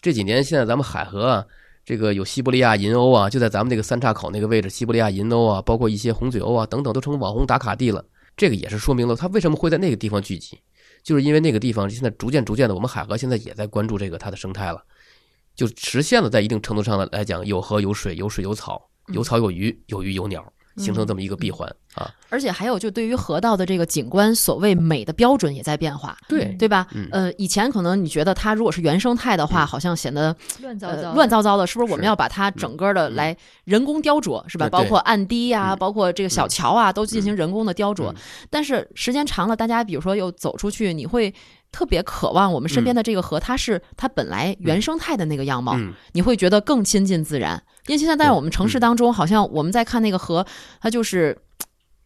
[0.00, 1.46] 这几年，现在咱们海河啊，
[1.84, 8.04] 这个有西伯利亚银鸥啊，就在咱们那个三岔口那个位置，西伯利亚银鸥啊，包括一些红嘴鸥啊等等，都成网红打卡地了。
[8.36, 10.58] 这个也是说明了它为什么会在那个地方聚集，
[11.02, 14.82] 就是因为那个地方现在逐渐逐渐的，我们海河现在也在关注这个它的生态了，
[15.54, 22.10] 就实现了在一定程度上的来讲，有河有水，有水有草，有草有鱼，有鱼有鸟，形成这么一个闭环啊。
[22.28, 26.86] 而且还有，就对于河道的这个景观，所谓美的标准也在变化，对对吧？
[26.94, 31.28] 嗯呃，以前可能你觉得它如果是原生态的话，好像显得乱糟糟，呃乱。
[31.30, 31.92] 糟糟的，是不是？
[31.92, 34.68] 我们要把它整个的来人工雕琢，是吧？
[34.68, 38.10] 包括岸堤呀、嗯包括这个小桥啊，都进行人工的雕琢。
[38.12, 38.16] 嗯
[38.50, 41.32] 但是时间长了，大家比如说又走出去，你会
[41.72, 47.62] 特别渴望我们身边的这个河，它是它本来原生态的那个样貌，嗯，你会觉得更亲近自然。
[47.86, 50.46] 因为现在在我们城市当中，好像我们在看那个河，
[50.80, 51.36] 它就是。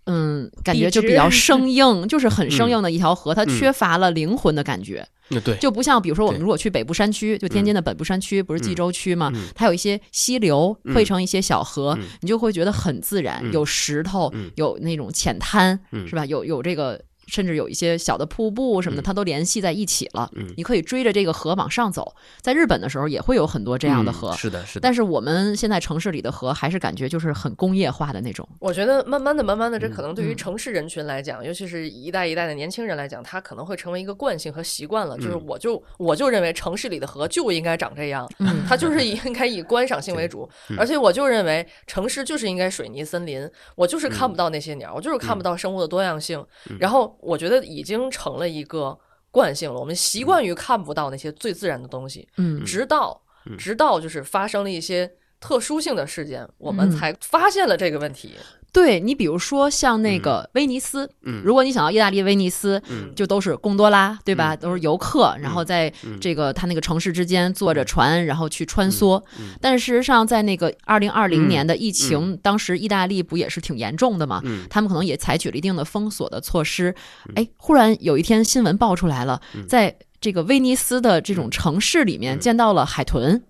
[0.07, 3.49] 嗯，感觉就比较生硬， 就是很生硬的一条河，它嗯。
[3.59, 5.03] 缺乏了灵魂的感觉。
[5.29, 9.33] 那对，就不像比如说我们如果去北部山区，就天津的北部山区，不是冀州区嘛？
[9.35, 9.47] 嗯。
[9.55, 10.95] 它有一些溪流嗯。
[10.95, 12.05] 汇成一些小河，嗯。
[12.21, 13.51] 你就会觉得很自然，嗯。
[13.55, 14.51] 有石头，嗯。
[14.57, 16.07] 有那种浅滩，嗯。
[16.07, 16.27] 是吧？
[16.27, 17.01] 有有这个。
[17.27, 20.31] 甚至有一些小的瀑布什么的，嗯它都联系在一起了。
[20.35, 22.15] 嗯你可以追着这个河往上走。
[22.41, 24.81] 在日本的时候，也会有很多这样的河，嗯是的，是的。
[24.81, 28.49] 但是我们现在城市里的河，还是感觉就是很工业化的那种。
[28.61, 35.17] 我觉得慢慢的、慢慢的，这嗯可能对于嗯城市人群来讲，尤其是一代一代的年轻人来讲，他可能会成为一个惯性和习惯了。
[35.17, 46.45] 就是嗯我就我就认为城市里的河就应该长这样，嗯它就是应该以观赏性为主，嗯而且我就认为城市就是应该水泥森林，我就是看嗯不到那些鸟，我就是看不到生物的多样性。
[46.79, 48.99] 然后我觉得已经成了一个
[49.31, 52.65] 惯性了，我们习惯于看不到那些最自然的东西，嗯。
[52.65, 53.57] 直到嗯。
[53.57, 55.11] 直到就是发生了一些
[55.45, 56.91] 特殊性的事件，我们嗯。
[56.97, 58.33] 才发现了这个问题。
[58.73, 61.43] 对你比如说像那个威尼斯，嗯。
[61.45, 63.13] 如果你想到意大利威尼斯，嗯。
[63.15, 64.55] 就都是贡多拉，对吧？
[64.55, 64.59] 嗯。
[64.59, 66.19] 都是游客，然后在嗯。
[66.19, 69.23] 这个他那个城市之间坐着船，然后去穿梭。
[69.39, 69.51] 嗯。
[69.61, 71.49] 但事实上，在那个二零二零嗯。
[71.49, 74.41] 年的疫情，当时意大利不也是挺严重的嘛？
[74.45, 74.67] 嗯。
[74.71, 76.95] 他们可能也采取了一定的封锁的措施。
[77.35, 79.67] 哎，忽然有一天新闻爆出来了，嗯。
[79.69, 83.43] 在这个威尼斯的这种城市里面见到了海豚。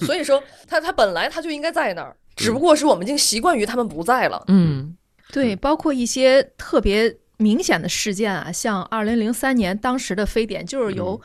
[0.00, 4.44] 所以说，他他本来他就应该在那儿，只不过是我们已经习惯于他们不在了。
[4.48, 4.96] 嗯
[5.32, 11.20] 对，包括一些特别明显的事件啊，像二零零三年当时的非典就是由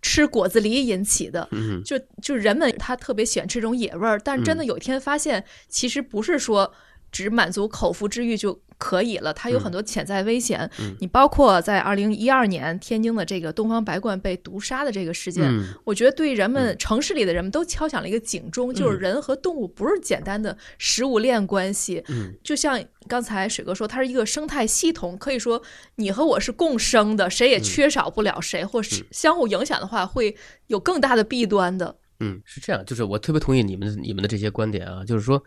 [0.00, 1.46] 吃果子狸引起的。
[1.52, 6.72] 嗯就就人们他特别喜欢吃这种野味儿，但真的有一天发现，其实不是说
[7.12, 10.70] 只满足口腹之欲就可以了，它有很多潜在危险。
[10.80, 10.96] 嗯。
[11.00, 15.74] 你包括在二零一二年天津的这个东方白鹳被毒杀的这个事件，嗯。
[15.84, 22.34] 我觉得对人们、城市里的人们都敲响了一个警钟，就是人和动物不是简单的食物链关系，嗯。
[22.42, 25.62] 就像刚才水哥说，它是一个生态系统，可以说
[25.96, 31.96] 你和我是共生的，谁也缺少不了谁，或是相互影响的话，会有更大的弊端的。
[32.20, 35.42] 嗯，是这样，就是我特别同意你们你们的这些观点啊，就是说，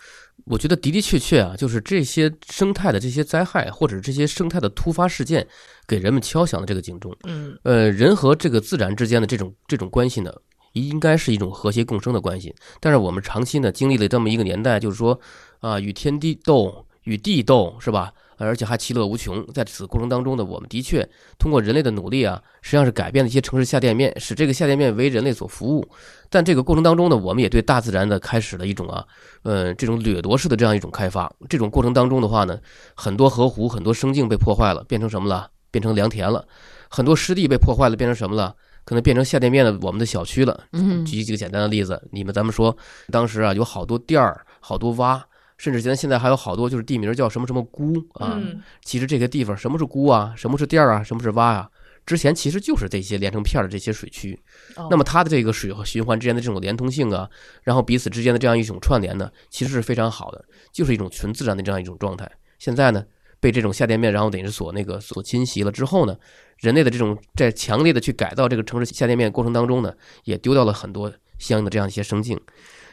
[0.50, 5.46] 我觉得的的确确啊，就是这些生态的这些灾害，或者这些生态的突发事件，
[5.88, 7.16] 给人们敲响了这个警钟。
[7.26, 10.34] 嗯，呃，人和这个自然之间的这种这种关系呢，
[10.74, 12.56] 应该是一种和谐共生的关系。
[12.80, 15.20] 但是我们长期呢经历了这么一个年代，就是说
[15.60, 18.14] 啊、与天地斗，与地斗，是吧？
[18.40, 19.44] 而且还其乐无穷。
[19.52, 21.08] 在此过程当中呢，我们的确
[21.40, 25.90] 通过人类的努力啊，实际上是改变了一些城市下店面，使这个下店面为人类所服务。
[26.30, 29.06] 但这个过程当中呢，我们也对大自然的开始了一种啊，
[29.44, 31.32] 呃，这种掠夺式的这样一种开发。
[31.48, 32.60] 这种过程当中的话呢，
[32.96, 35.50] 很多河湖、很多生境被破坏了，变成什么了？
[35.72, 36.46] 变成良田了。
[36.90, 38.56] 很多湿地被破坏了，变成什么了？
[38.86, 40.64] 可能变成下店面的我们的小区了。
[40.72, 42.76] 嗯举几个简单的例子，你们咱们说，
[43.12, 45.22] 当时啊有好多店儿，好多洼，
[45.58, 48.36] 甚至现在现在还有好多就是地名叫什么什么沽啊。
[48.38, 51.70] 嗯其实这个地方什么是沽啊，什么是店儿啊，什么是洼啊？
[52.08, 54.34] 之前其实就是这些连成片儿的这些水区。
[54.76, 57.30] 哦那么它的这个水和循环之间的这种连通性啊，
[57.62, 62.28] 然后彼此之间的这样一种串联呢，其实是非常好的，就是一种纯自然的这样一种状态。
[62.58, 63.04] 现在呢，
[63.40, 66.18] 被这种下店面，然后等于是所那个所侵袭了之后呢，
[66.60, 69.94] 人类的这种在强烈的去改造这个城市下店面过程当中呢，
[70.24, 72.40] 也丢掉了很多相应的这样一些生境。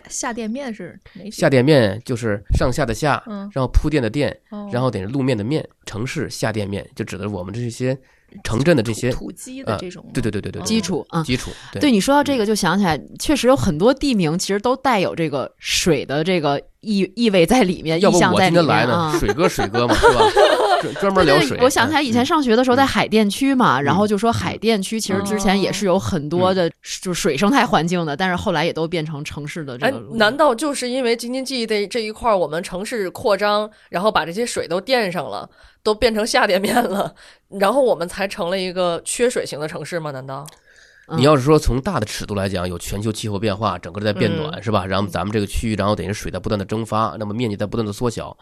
[0.09, 7.99] 下店面是哪下店面就是上下的下，嗯然后铺垫的垫，哦然后等于路面的面，城市下店面就指的是我们这些
[8.43, 11.23] 城镇的这些，土基的这种吗，对对对对对，基础啊。
[11.23, 19.19] 基础，对对你说到这个，就想起来，确实有很多地名其实都带有这个水的这个意意味在里面，要不意象在里我今天来呢啊呢，。
[19.19, 20.21] 水哥水哥嘛，是吧？
[20.93, 21.59] 专专门聊水。
[21.61, 26.71] 我想起来以前嗯上学的时候，在海淀区嘛，嗯然后就说海淀区其实之前也是有很多的，
[27.01, 35.49] 就是水生态环境的，但是后来也都变成城市的这哎个路。，难道就是因为京津冀的这一块我们城市扩张，然后把这些水都垫上了，
[35.83, 37.15] 都变成下垫面了，
[37.49, 40.11] 然后我们才成了一个缺水型的城市吗？
[40.11, 40.47] 难道？
[41.07, 44.87] 嗯你要是说从大的尺度来讲，有全球气候变化，整个在变暖，嗯是吧？
[44.87, 48.35] 然后咱们这个区域，然后等于水在不断的蒸发，那么面积在不断的缩小。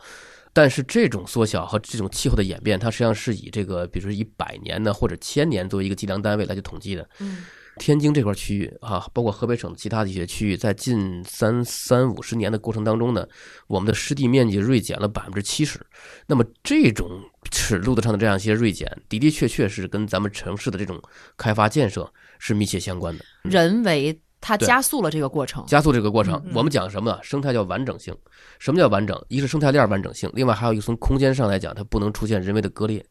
[0.52, 7.08] 但是这种缩小和这种气候的演变，它实际上是以这个，比如说以百年呢或者千年作为一个计量单位来去统计的。
[7.20, 7.38] 嗯，
[7.78, 13.26] 天津这块区域啊，包括河北省其他的一些区域，在近三三五十年的过程当中呢，
[13.66, 15.80] 我们的湿地面积锐减了百分之七十。
[16.26, 17.08] 那么这种
[17.50, 21.00] 尺度的上的这样一些锐减，的的确确是跟咱们城市的这种
[21.38, 23.24] 开发建设是密切相关的。
[23.44, 25.64] 人为它对加速了这个过程。
[25.66, 27.18] 加速这个过程嗯，我们讲什么呢？
[27.22, 28.14] 生态叫完整性。
[28.58, 29.18] 什么叫完整？
[29.28, 33.02] 一个是生态链完整性，另外还有一个从空间上来讲，它不能出现人为的割裂。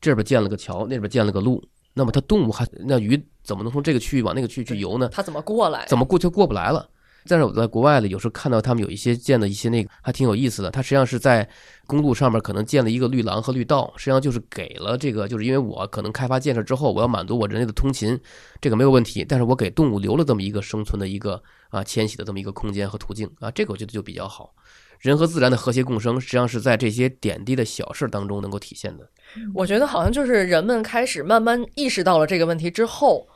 [0.00, 1.62] 这边建了个桥，那边建了个路，
[1.94, 5.08] 那么它动物还那鱼怎么能从这个区域往那个区域去游呢？
[5.12, 5.86] 它怎么过来？
[5.86, 6.86] 怎么过就过不来了。
[7.26, 11.48] 但是我在国外呢，有时候看到他们有一些建的一些那个还挺有意思的，它实际上是在
[11.86, 18.18] 公路上面可能建了一个绿廊和绿道，实际上就是给了这个，就是因为我可能开发建设之后，我要满足我人类的通勤，
[18.60, 24.54] 这个没有问题，但是我给动物留了这么一个生存的一个啊迁徙的这么一个空间和途径啊，这个我觉得就比较好。
[25.00, 29.06] 人和自然的和谐共生，实际上是在这些点滴的小事当中能够体现的。
[29.52, 33.28] 我觉得好像就是人们开始慢慢意识到了这个问题之后，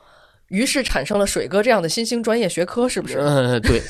[0.49, 3.17] 于是产生了水哥这样的新兴专业学科，是不是？
[3.19, 3.81] 嗯，对，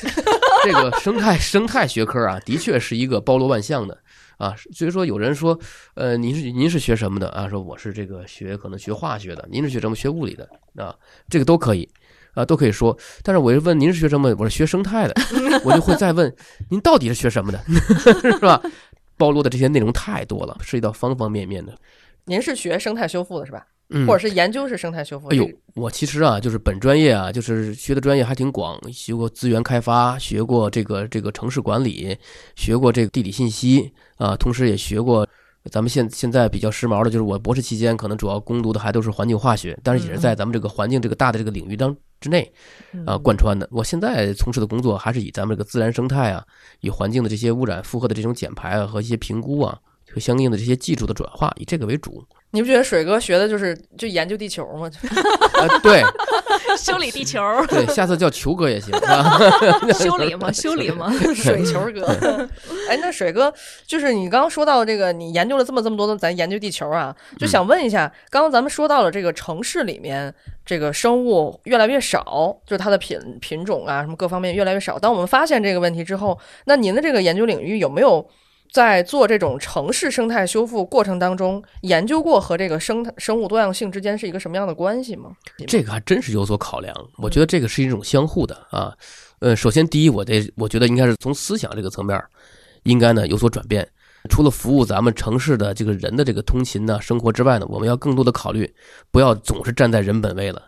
[0.64, 3.98] 这个生态生态学科啊，的确是一个包罗万象的
[4.38, 4.56] 啊。
[4.74, 5.58] 所以说，有人说，
[5.96, 7.50] 呃，您是您是学什么的啊？
[7.50, 9.96] 说我是这个学可能学化学的，您是学什么？
[9.96, 10.96] 学物理的啊？
[11.30, 11.88] 这个都可以
[12.34, 12.98] 啊，都可以说。
[13.24, 14.36] 但是我就问您是学什么？
[14.38, 15.14] 我是学生态的，
[15.64, 16.34] 我就会再问
[16.70, 17.64] 您到底是学什么的，
[18.22, 18.62] 是吧？
[19.18, 21.74] 包罗的这些内容太多了，涉及到方方面面的。
[22.26, 23.66] 您是学生态修复的是吧？
[23.90, 25.28] 嗯或者是研究是生态修复？
[25.30, 32.18] 哎呦，我其实啊，就是本专业啊，就是学的专业还挺广，学过资源开发，学过这个这个城市管理，
[32.56, 35.28] 学过这个地理信息啊，同时也学过。
[35.70, 42.50] 咱们现现在比较时髦的，就是我博士期间可能主要攻读的还都是环境化学，但是也是在咱们这个环境这个大的这个领域当之内
[43.06, 43.68] 啊贯穿的。
[43.70, 46.44] 我现在从事的工作还是以咱们这个自然生态啊，
[46.80, 49.78] 以环境的这些污染负荷的这种减排啊和一些评估啊
[50.12, 52.26] 和相应的这些技术的转化，以这个为主。
[52.52, 54.90] 你不觉得水哥学的就是就研究地球吗？
[55.54, 56.04] 呃，对
[56.78, 59.38] 修理地球，对，下次叫球哥也行啊。
[59.94, 61.12] 修理嘛，修理嘛。
[61.36, 62.48] 水球哥，
[62.90, 63.54] 哎，那水哥，
[63.86, 70.34] 就是你刚刚说到这个，你研究了这么这么多的，咱研究地球啊，就想问一下，刚刚咱们说到了这个城市里面
[70.66, 74.98] 这个生物越来越少，就是它的品品种啊，什么各方面越来越少。
[74.98, 78.28] 当我们发现这个问题之后，那您的这个研究领域有没有？
[78.72, 85.32] 在做这种城市生态修复过程当中，研究过和这个生态生物多样性之间是一个什么样的关系吗？
[85.68, 88.94] 这个还真是有所考量，我觉得这个是一种相互的啊。
[89.40, 92.30] 呃，首先第一，我得我觉得应该是从思想这个层面儿，
[92.84, 93.88] 应该呢有所转变。
[94.30, 98.72] 除了服务咱们城市的这个人的这个通勤呢、生活之外呢，我们要更多的考虑，
[99.12, 100.62] 不要总是站在人本位了。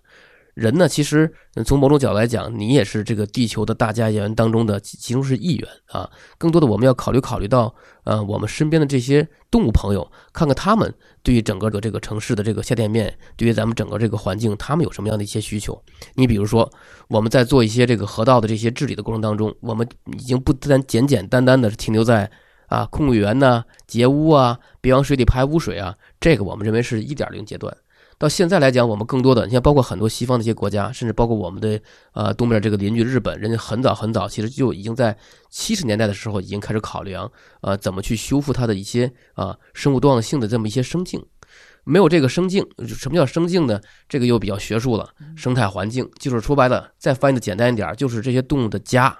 [0.53, 1.31] 人呢，其实
[1.65, 6.09] 从某种角度来讲，你也是这个地球的大家园当中的其中是一员啊。
[6.37, 7.73] 更多的我们要考虑考虑到，
[8.03, 10.93] 呃，我们身边的这些动物朋友，看看他们
[11.23, 15.81] 对于整个的这个城市的这个下店面，对于咱们整个这个环境，他们有什么样的一些需求？
[16.15, 16.69] 你比如说，
[17.07, 19.87] 我们在做一些这个河道的这些治理的过程当中，我们
[20.17, 22.29] 已经不单简简单单的停留在
[22.67, 27.75] 啊空污源呐、截污啊、别往水里排污水啊，这个我们认为是一点零阶段。
[28.21, 31.81] 到现在来讲，我们更多的，你像包括很多西方的一些国家，甚至包括我们的
[32.13, 35.17] 呃东边这个邻居日本，人家很早很早，其实就已经在
[35.49, 41.19] 七十年代的时候已经开始考量，呃，怎么去修复它的一些啊、生物多样性的这么一些生境。
[41.83, 43.81] 没有这个生境，什么叫生境呢？
[44.07, 45.09] 这个又比较学术了。
[45.35, 49.17] 生态环境就是说白了，再翻译的简单一点，就是这些动物的家。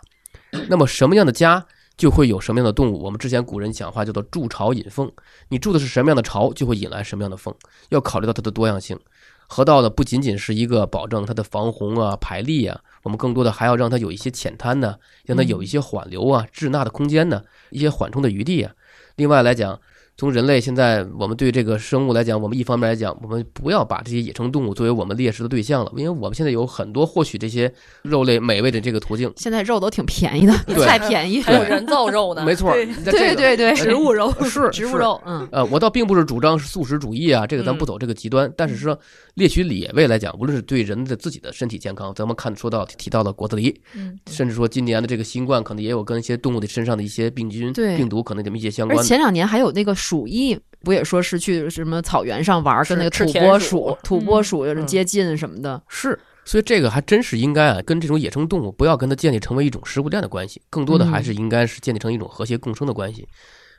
[0.70, 1.66] 那么什么样的家，
[2.02, 3.00] 就会有什么样的动物。
[3.00, 5.12] 我们之前古人讲话叫做筑巢引凤，
[5.50, 7.54] 你筑的是什么样的巢，就会引来什么样的凤。
[7.90, 9.00] 要考虑到它的多样性。
[9.46, 14.96] 河道呢，不仅仅是一个保证它的防洪啊、排力啊，我们更多的还要让它有一些浅滩呢，
[15.26, 18.74] 让它有一些缓流啊、滞纳的空间呢，一些缓冲的余地啊。
[19.18, 19.80] 另外来讲，
[20.22, 29.34] 从人类现在我们对这个生物来讲，我们一方面来讲，我们不要把这些野生动物作为我们猎食的对象了，因为我们现在有很多获取这些肉类美味的这个途径。
[29.36, 30.86] 现在肉都挺便宜的， 对。
[30.86, 31.42] 菜便宜。
[31.42, 34.32] 还有人造肉呢，没错，对对对对，植物肉。
[34.44, 34.70] 是是。
[34.70, 38.96] 植物肉，嗯，呃，我倒并不是主张是素食主义啊，这个咱不走这个极端，但是说
[39.34, 47.98] 猎取野味来讲，无论是对人的自己的身体健康，咱们看说到提到了果子狸，嗯，甚至说今年的这个新冠，可能也有跟一些动物的身上的一些病菌、对。
[47.98, 49.04] 病毒可能这么一些相关的。
[49.04, 55.82] 前两年还有那个鼠疫，不也说是去什么草原上玩，跟那个土拨鼠鼠、土拨嗯鼠有人嗯接近什么的。
[55.88, 63.26] 是，所以这个还真是应该啊，跟这种野生动物不要跟它建立成为一种食物链的关系，更多的还是应该是建立成一种和谐共生的关系。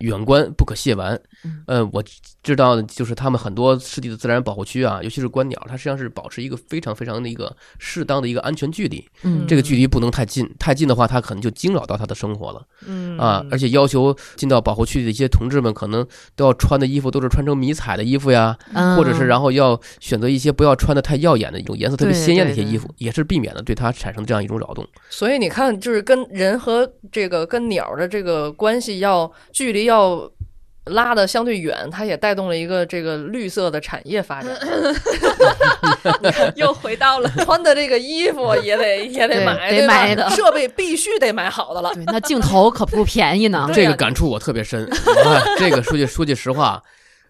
[0.03, 1.18] 远观不可亵玩。
[1.44, 2.03] 嗯，呃，我
[2.42, 9.44] 知道的就是他们很多湿地的自然保护区啊，尤其是观鸟，它实际上是保持一个非常非常的一个适当的一个安全距离，嗯。
[9.48, 13.18] 这个距离不能太近，太近的话，它可能就惊扰到它的生活了嗯。
[13.18, 13.44] 啊！
[13.50, 18.96] 而且要求进到保护区的一些同志们，可能都要穿的衣服都是穿成迷彩的衣服呀，嗯。
[18.96, 24.86] 或者是然后要选择一些不要穿的太耀眼的一种颜色特别鲜艳的一些对衣服，也是避免了对它产生这样一种扰动。
[25.11, 29.91] 所以你看，就是跟人和这个跟鸟的这个关系要距离要
[30.86, 34.51] 拉的相对远，它也带动了一个这个绿色的产业发展。
[36.57, 41.95] 又回到了穿的这个衣服也得 也得买，得买的设备必须得买好的了。
[41.95, 43.70] 对，那镜头可不便宜呢。
[43.72, 44.90] 这个感触我特别深。
[45.57, 46.82] 这个说句说句实话，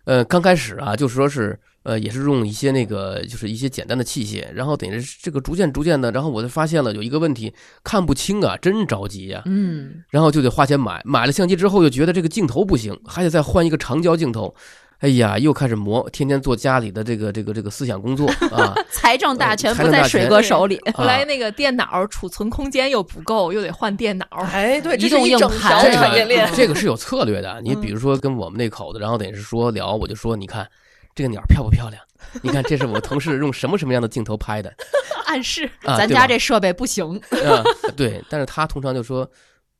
[0.04, 7.52] 呃，刚开始啊，就是说是呃，也是用一些那个就是一些简单的器械，然后等于是这个逐渐逐渐的，然后我就发现了有一个问题，
[7.82, 14.54] 看不清啊，真着急呀、嗯，然后就得花钱买，买了相机之后又觉得这个镜头不行，还得再换一个长焦镜头。
[14.98, 18.72] 哎呀，又开始磨，天天做家里的这个这个这个思想工作啊。
[18.92, 20.80] 财政大权财不在水哥手里。
[20.94, 24.24] 后来那个电脑储存空间又不够，又得换电脑。
[24.52, 26.56] 哎，对，这移动硬是一整条盘这产业链个。
[26.56, 27.60] 这个是有策略的。
[27.64, 30.68] 你嗯比如说跟我们那口子，然后等于是说聊，我就说，你看
[31.14, 32.02] 这个鸟漂不漂亮？
[32.40, 34.72] 你看这是我同事用什么什么样的镜头拍的
[35.26, 35.96] 暗示啊？
[35.96, 37.62] 咱家这设备不行， 啊，
[37.96, 39.24] 对，但是他通常就说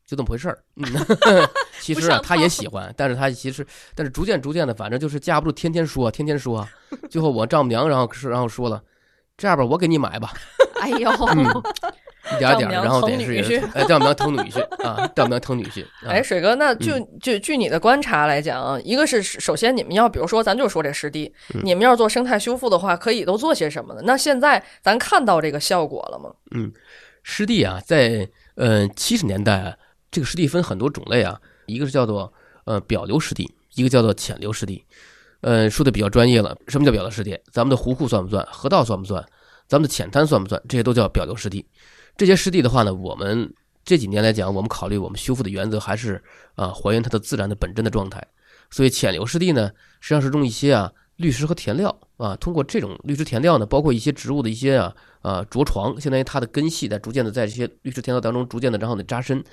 [0.05, 0.59] 就这么回事儿。
[0.76, 0.85] 嗯，
[1.80, 3.64] 其实啊，他也喜欢，但是他其实，
[3.95, 6.66] 但是逐渐逐渐的，反正就是架不住天天说，天天说，
[7.09, 8.83] 最后我丈母娘然后是然后说了，
[9.37, 10.33] 这样吧，我给你买吧。
[10.80, 11.62] 哎呦，嗯
[12.30, 15.84] 一点点儿，丈母娘然后疼女得是婿哎，丈母娘疼女婿啊，丈母娘疼女婿。
[15.84, 24.02] 啊哎，水哥，那嗯就就据你的观察来讲啊，一个是首先你们要比如说咱就说这湿地，嗯你们要做生态修复的话，可以都做些什么呢？
[24.04, 26.30] 那现在咱看到这个效果了吗？
[26.52, 26.72] 嗯
[27.22, 29.74] 湿地啊，在呃七十年代啊，
[30.10, 32.32] 这个湿地分很多种类啊，一个是叫做
[32.64, 34.84] 呃表流湿地，一个叫做浅流湿地。
[35.40, 37.36] 呃，说的比较专业了，什么叫表流湿地？
[37.52, 38.46] 咱们的湖库算不算？
[38.48, 39.24] 河道算不算？
[39.66, 40.62] 咱们的浅滩算不算？
[40.68, 41.66] 这些都叫表流湿地。
[42.16, 43.52] 这些湿地的话呢，我们
[43.84, 46.22] 这几年来讲，我们考虑我们修复的原则还是
[46.54, 48.24] 啊还原它的自然的本真的状态。
[48.70, 59.44] 所以浅流湿地呢，实际上是用一些啊绿石和填料啊，通过这种绿石填料呢，包括一些植物的一些啊啊着床，相当于它的根系在逐渐的在这些绿石填料当中逐渐的然后呢扎深。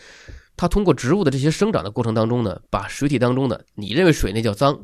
[0.55, 4.77] 它通过植物的这些生长的过程当中呢，把水体当中的你认为水那叫脏，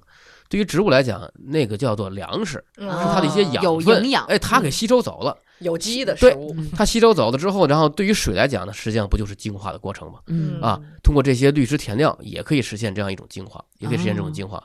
[0.49, 5.37] 对于植物来讲，那个叫做粮食，嗯是它的一些养有分，营养哎，它给吸收走了。
[5.59, 10.19] 有机的食物，它吸收走了之后，然后对于水来讲呢，实际上不就是净化的过程吗？
[10.27, 14.61] 嗯啊，通过这些滤石填料也可以实现这样一种净化，也可以实现这种净化。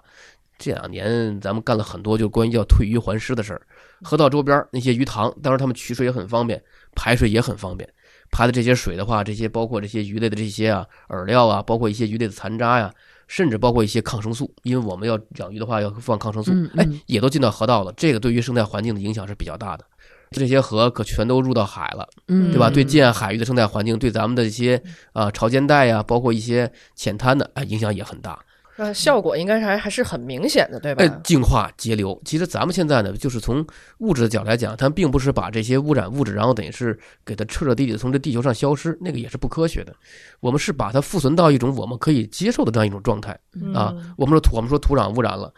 [0.59, 3.62] 这两年咱们干了很多，就关于叫退鱼还湿的事儿。
[4.03, 6.62] 河道周边那些鱼塘，当然他们取水也很方便，
[6.95, 7.88] 排水也很方便。
[8.30, 12.93] 排的这些水的话，这些包括这些鱼类的这些啊饵料啊，包括一些鱼类的残渣呀、
[13.26, 17.93] 甚至包括一些抗生素，因为我们要养鱼的话要放抗生素嗯，哎嗯，也都进到河道了。
[17.97, 19.84] 这个对于生态环境的影响是比较大的。
[20.31, 22.68] 这些河可全都入到海了，嗯对吧？
[22.68, 24.81] 嗯对近岸海域的生态环境，对咱们的一些
[25.12, 28.39] 啊潮间带呀，包括一些浅滩的哎影响也很大。
[28.76, 31.05] 呃，效果应该还还是很明显的，对吧？
[31.05, 32.18] 哎，净化节流。
[32.24, 33.66] 其实咱们现在呢，就是从
[33.99, 39.93] 物质的角度来讲，它并不是把这些污染物质，然后等于是给它彻彻底底的从这地球上消失，那个也是不科学的。
[40.39, 43.33] 我们是把它复存到一种我们可以接受的这样一种状态
[43.74, 43.93] 啊。
[43.95, 45.53] 嗯我们说土，我们说土壤污染了。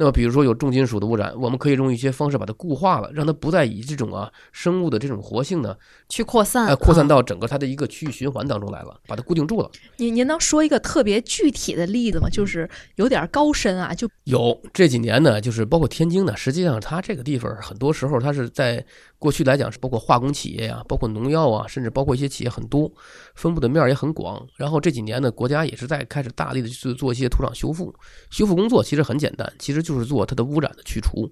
[0.00, 5.76] 那么，比如说有重金属的污染，我们可以用一些方式把它固化了，让它不再以这种啊生物的这种活性呢，
[6.08, 9.68] 去扩散，呃，扩散啊到整个它的一个区域循环当中来了，把它固定住了。
[9.96, 12.28] 您您能说一个特别具体的例子吗？
[12.30, 18.86] 就是有点高深啊，就有这几年呢，就是包括天津呢，实际上它这个地方很多时候它是在
[19.18, 22.88] 过去来讲是包括化工企业呀、包括农药啊，甚至包括一些企业很多，
[23.34, 24.46] 分布的面儿也很广。
[24.54, 27.92] 然后这几年呢，国家也是在开始大力的去做一些土壤修复。
[28.30, 31.30] 修复工作其实很简单，其实就是做它的污染的去除。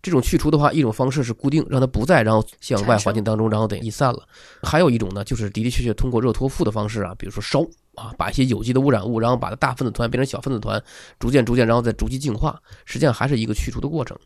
[0.00, 4.20] 这种去除的话，一种方式是固定，让它不再然后向外环境当中然后等逸散了；
[4.62, 7.60] 还有一种呢，就是的的确确通过热脱附的方式啊，比如说烧
[7.94, 10.80] 啊，把一些有机的污染物，然后把它大分子团变成小分子团，
[11.18, 14.16] 逐渐逐渐，然后再逐级净化，实际上还是一个去除的过程。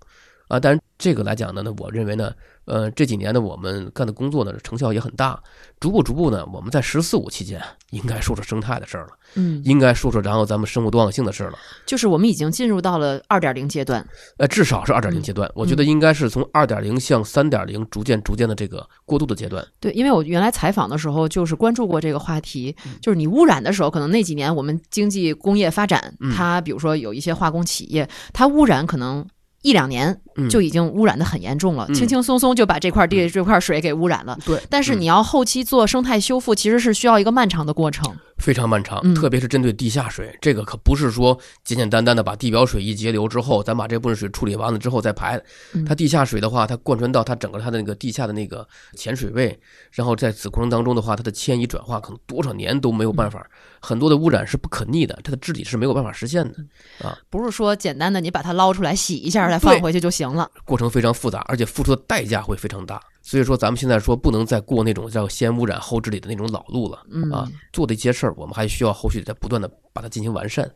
[0.49, 2.33] 啊，但是这个来讲呢，那我认为呢，
[2.65, 5.43] 呃，这几年呢，我们干的工作呢，成效也很大，
[5.81, 15.23] 逐步逐步呢，我们在“十四五”期间应该说说生态的事儿了，嗯，应该说说然后咱们生物多样性的事儿了，就是我们已经进入到了二点零阶段，呃，至少是二点零嗯。
[15.25, 19.67] 阶段，我觉得应该是从二点零向三点零逐渐逐渐的这个过渡的阶段。
[19.81, 26.33] 对，因为我原来采访的时候就是关注过这个话题，就是你污染的时候，可能那几年我们经济工业发展，嗯。
[26.33, 29.27] 它比如说有一些化工企业，它污染可能。
[29.63, 30.49] 一两年嗯。
[30.49, 31.95] 就已经污染的很严重了，嗯。
[31.95, 34.39] 轻轻松松就把这块地、这块水给污染了。
[34.45, 38.15] 对，嗯但是你要后期做生态修复，其实是需要一个漫长的过程。
[38.43, 45.41] 非常漫长，嗯特别是针对地下水，这个可不是说简简单单的把地表水一截流之后，咱把这部分水处理完了之后再排
[45.73, 45.85] 嗯。
[45.85, 48.67] 它地下水的话，它贯穿到它整个它的那个地下的那个
[48.97, 49.59] 浅水位，
[49.93, 53.47] 然后在此过程当中的话，它的迁移转化可能多少年都没有办法，
[53.81, 56.59] 很多的污染是不可逆的，它的治理是没有办法实现的
[57.07, 60.51] 啊，不是说简单的你把它捞出来洗一下再放回去就行了。
[60.65, 63.01] 过程非常复杂，而且付出的代价会非常大。
[63.23, 70.69] 所以说，咱们现在说不能再过那种叫先污染后治理的那种老路了嗯啊，做的一些事儿，我们还需要后续再不断的把它进行完善。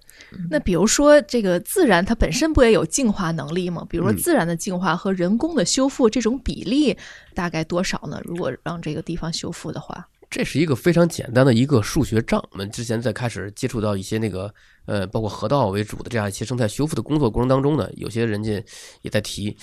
[0.49, 3.85] 那比如说这个自然它本身不也有净化能力吗？
[3.91, 6.97] 比如说嗯自然的净化和人工的修复这种比例
[7.35, 8.21] 大概多少呢？
[8.25, 12.43] 如果让这个地方修复的话，这是一个非常简单的一个数学账。
[12.53, 14.53] 我们之前在开始接触到一些那个
[14.87, 18.63] 呃，包括河道为主的这样一些生态修复的工作过程当中呢，有些人家
[19.03, 19.57] 也在提，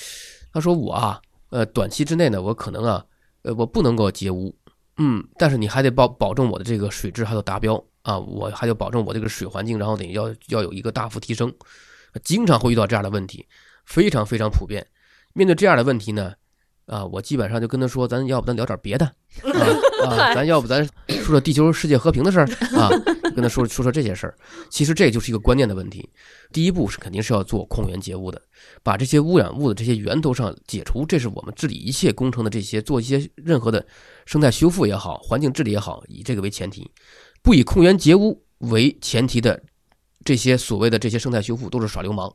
[0.52, 1.22] 他说我啊，
[1.54, 3.06] 呃，短期之内呢，我可能啊，
[3.44, 4.56] 呃，我不能够截污，
[4.98, 11.54] 嗯，但是你还得保保证我的这个水质还要达标啊，我还要保证我这个水环境，然后得要要有一个大幅提升，
[12.24, 13.46] 经常会遇到这样的问题，
[13.86, 14.84] 非常非常普遍。
[15.34, 16.34] 面对这样的问题呢，
[16.88, 19.06] 啊，我基本上就跟他说，咱要不咱聊点别的
[19.46, 22.90] 啊啊，咱要不咱说说地球世界和平的事儿啊，
[23.34, 24.38] 跟他说说说这些事儿。
[24.70, 26.08] 其实这就是一个观念的问题。
[26.52, 28.42] 第一步是肯定是要做控源节污的，
[28.84, 33.86] 把这些污染物的这些源头上解除，这是我们治理一切工程的这些做一些任何的
[34.26, 36.90] 生态修复也好，环境治理也好，以这个为前提，
[37.42, 39.62] 不以控源节污为前提的
[40.24, 42.34] 这些所谓的这些生态修复都是耍流氓。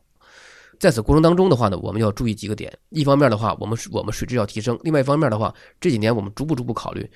[0.79, 2.71] 在此过程当中的话呢，我们要注意几个点。
[2.89, 7.09] 一方面的话，我们我们水质要提升；另外一方面的话，这几年我们逐步逐步考虑，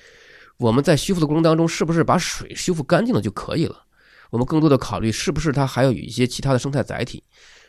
[0.58, 3.84] 我们在修复的过程当中，是不是把水修复干净了就可以了？
[4.30, 7.22] 我们更多的考虑是不是它还要有一些其他的生态载体。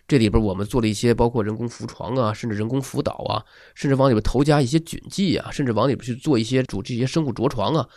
[0.07, 3.41] 这里边我们做了一些包括人工浮床啊，甚至人工浮岛啊，
[3.73, 7.87] 甚至往里边投加一些菌剂啊，甚至往里边去做一些组织一些生物着床啊，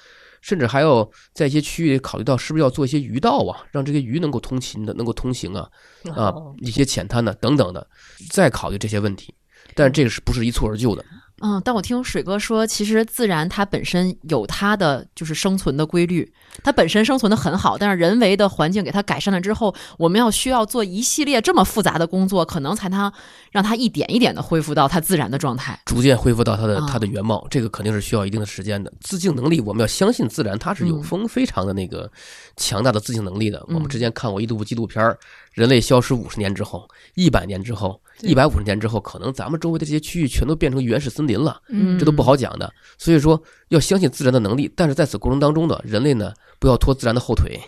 [0.40, 5.68] 甚至还要在一些区域考虑到是不是要做一些鱼道啊，让这些鱼能够通勤的，能够通行啊，
[6.14, 6.32] 啊，
[6.62, 7.86] 一些浅滩的等等的，
[8.30, 9.34] 再考虑这些问题。
[9.74, 11.04] 但这个是不是一蹴而就的？
[11.40, 16.30] 嗯，但我听水哥说，其实自然它本身有它的就是生存的规律，
[16.62, 23.12] 它本身生存的很好，但是人为的环境给它改善了之后，我们要需要做一系列这么复杂的工作，可能才能
[23.50, 25.78] 让它一点一点的恢复到它自然的状态。
[25.86, 28.92] 逐渐恢复到它的啊它的原貌，这个肯定是需要一定的时间的。
[29.00, 32.10] 自净能力，我们要相信自然，它是有嗯丰非常的那个
[32.56, 33.64] 强大的自净能力的。
[33.68, 35.18] 我们嗯之前看过一部纪录片儿，
[35.58, 41.98] 人类消失五十年之后、一百年之后、一百五十年之后，可能咱们周围的这些区域全都变成原始森林了，嗯。
[41.98, 42.72] 这都不好讲的。
[42.96, 47.58] 所以说，要相信自然的能力，但是在此过程当中呢，人类呢不要拖自然的后腿。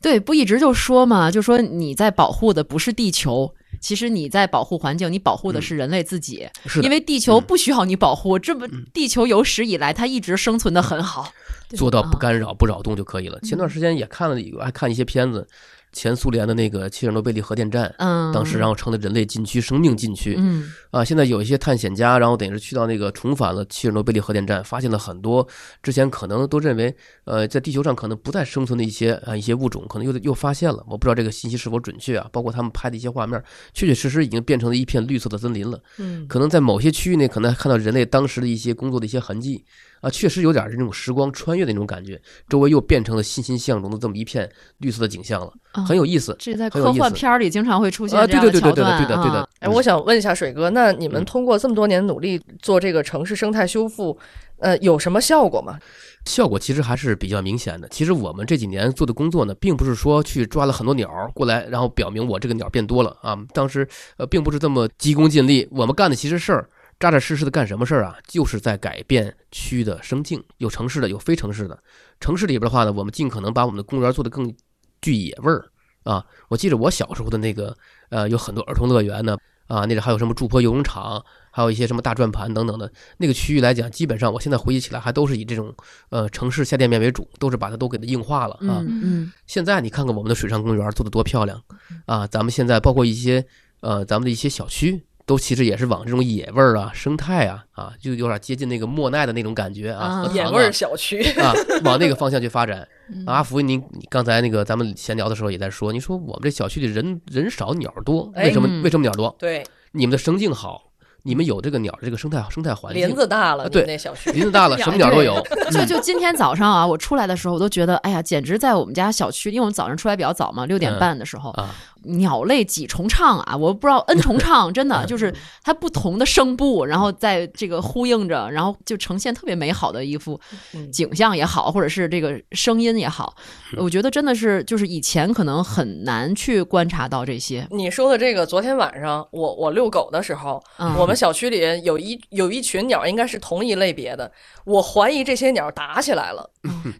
[0.00, 7.42] 对，不一直就说嘛，就说你在保护的不是地球，其实你在保护环境，你保护的是人类自己，是因为地球嗯。
[7.42, 8.64] 不需要你保护，这不
[8.94, 11.32] 地球有史以来它一直生存的很好。
[11.70, 13.38] 做到不啊干扰、不扰动就可以了。
[13.40, 15.46] 前段时间也看了一个，还看一些片子，
[15.92, 20.36] 前苏联的那个切尔诺贝利核电站，嗯，当时然后成了人类禁区、生命禁区。
[20.38, 25.46] 嗯啊，现在有一些探险家，然后等于是去到那个重返了切尔诺贝利核电站，发现了很多
[25.82, 30.84] 之前可能都认为，呃，在地球上可能不再生存的一些啊一些物种，可能又又发现了。
[30.88, 33.42] 我不知道这个信息是否准确啊，包括他们拍的一些画面，
[33.74, 35.78] 确确实实已经变成了一片绿色的森林了。
[35.98, 39.64] 嗯，可能在某些区域内，可能还看到人类当时的一些工作的一些痕迹
[40.00, 46.36] 啊，确实有点这种时光穿越的那种感觉，周围又变成了欣欣向荣的这么一片绿色的景象了，啊很有意思。
[46.38, 49.48] 这在科幻片儿里经常会出现啊，这对对对对对的，对的对的啊。
[49.60, 54.16] 哎，我想问一下水哥，那你们嗯通过这么多年努力做这个城市生态修复，
[54.58, 55.78] 呃，有什么效果吗？
[56.24, 57.88] 效果其实还是比较明显的。
[57.88, 63.36] 其实我们这几年做的工作呢，并不是说去抓了很多鸟儿过来，然后表明我这个鸟变多了啊。
[63.54, 63.88] 当时
[64.18, 65.66] 呃，并不是这么急功近利。
[65.70, 66.68] 我们干的其实事儿，
[66.98, 68.16] 扎扎实实的干什么事儿啊？
[68.26, 71.78] 就是在改变区的生境，有城市的，有非城市的。
[72.20, 74.54] 城市里边的话呢，我们尽可能把我们的公园做得更
[75.00, 75.64] 具野味儿
[76.02, 76.24] 啊。
[76.48, 77.76] 我记得我小时候的那个
[78.10, 79.36] 呃，有很多儿童乐园呢。
[79.68, 85.74] 啊，那个还有什么筑坡游泳场，还有一些什么大转盘等等的那个区域来讲，基本上我现在回忆起来还都是以这种
[86.08, 88.80] 呃城市下店面为主，都是把它都给它硬化了啊。
[88.80, 91.62] 嗯嗯现在你看看我们的水上公园做的多漂亮
[92.06, 92.26] 啊！
[92.26, 93.44] 咱们现在包括一些
[93.80, 101.52] 呃咱们的一些小区，都其实也是往这种野味儿啊、生态啊啊，就有点接近那个莫奈的那种感觉啊，野味儿小区，啊，
[101.84, 102.88] 往那个方向去发展。
[103.12, 109.34] 嗯阿福，你你刚才那个咱们闲聊的时候也在说，你说我们这小区里人人少鸟多，为什么哎为什么鸟多？
[109.38, 109.62] 对，
[109.92, 110.87] 你们的生境好，
[111.28, 115.38] 你们有这个鸟的这个生态生态环境，林子大了，对那小区，林子大了， 什么鸟都有。
[115.70, 121.68] 就就今天早上啊，我出来的时候，我都觉得，哎呀，简直在我们家小区，因为我们早上出来比较早嘛，六点半的时候，啊，
[122.04, 130.40] 鸟类几重唱啊，我不知道 n 重唱，真的 就是它不同的声部，然后在这个呼应着，然后就呈现特别美好的一幅
[130.74, 130.90] 嗯。
[130.90, 133.34] 景象也好，或者是这个声音也好，
[133.76, 137.66] 我觉得真的是就是以前可能很难去观察到这些。
[137.70, 140.94] 你说的这个，昨天晚上我我遛狗的时候，嗯。
[140.98, 144.30] 我们小区里有一有一群鸟，应该是同一类别的。
[144.64, 146.48] 我怀疑这些鸟打起来了，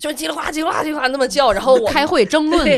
[0.01, 2.69] 就叽里呱叽里呱叽里呱那么叫，然后我开会争论，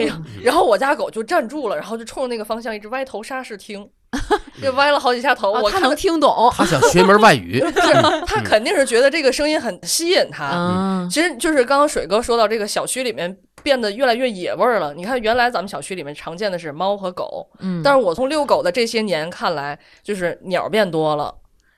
[0.43, 3.89] 然后我家狗就站住了，然后就冲着那个方向一直歪头沙士听，
[4.63, 5.53] 就歪了好几下头。
[5.53, 7.93] 啊他我看能听懂，他想学门外语， 是
[8.27, 10.51] 他肯定是觉得这个声音很吸引他。
[10.55, 14.93] 嗯其实就是刚刚水哥说到这个小区里面变得越来越野味儿了。
[14.95, 21.35] 你看，原来咱们小区里面常见的是猫和狗，嗯，但是我从遛狗的这些年看来，就是鸟变多了，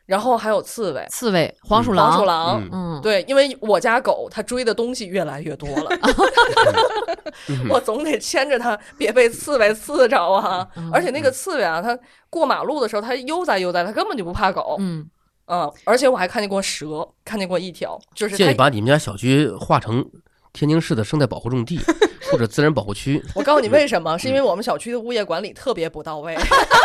[0.07, 5.91] 然后还有刺猬、刺猬、黄鼠狼黄鼠狼，嗯嗯，对，因为我家狗它追的东西越来越多了，
[7.71, 10.67] 我总得牵着它，别被刺猬刺着啊！
[10.77, 11.99] 嗯而且那个刺猬啊，它
[12.29, 14.77] 过马路的时候，它悠哉悠哉，它根本就不怕狗。
[14.81, 15.09] 嗯，
[15.47, 18.55] 嗯，而且我还看见过蛇，看见过一条，就是建议。
[18.55, 20.05] 把你们家小区划成
[20.53, 21.81] 天津市的生态保护重地
[22.31, 23.23] 或者自然保护区。
[23.35, 24.17] 我告诉你为什么？
[24.19, 26.35] 是因为我们小区的物业管理特别不到位，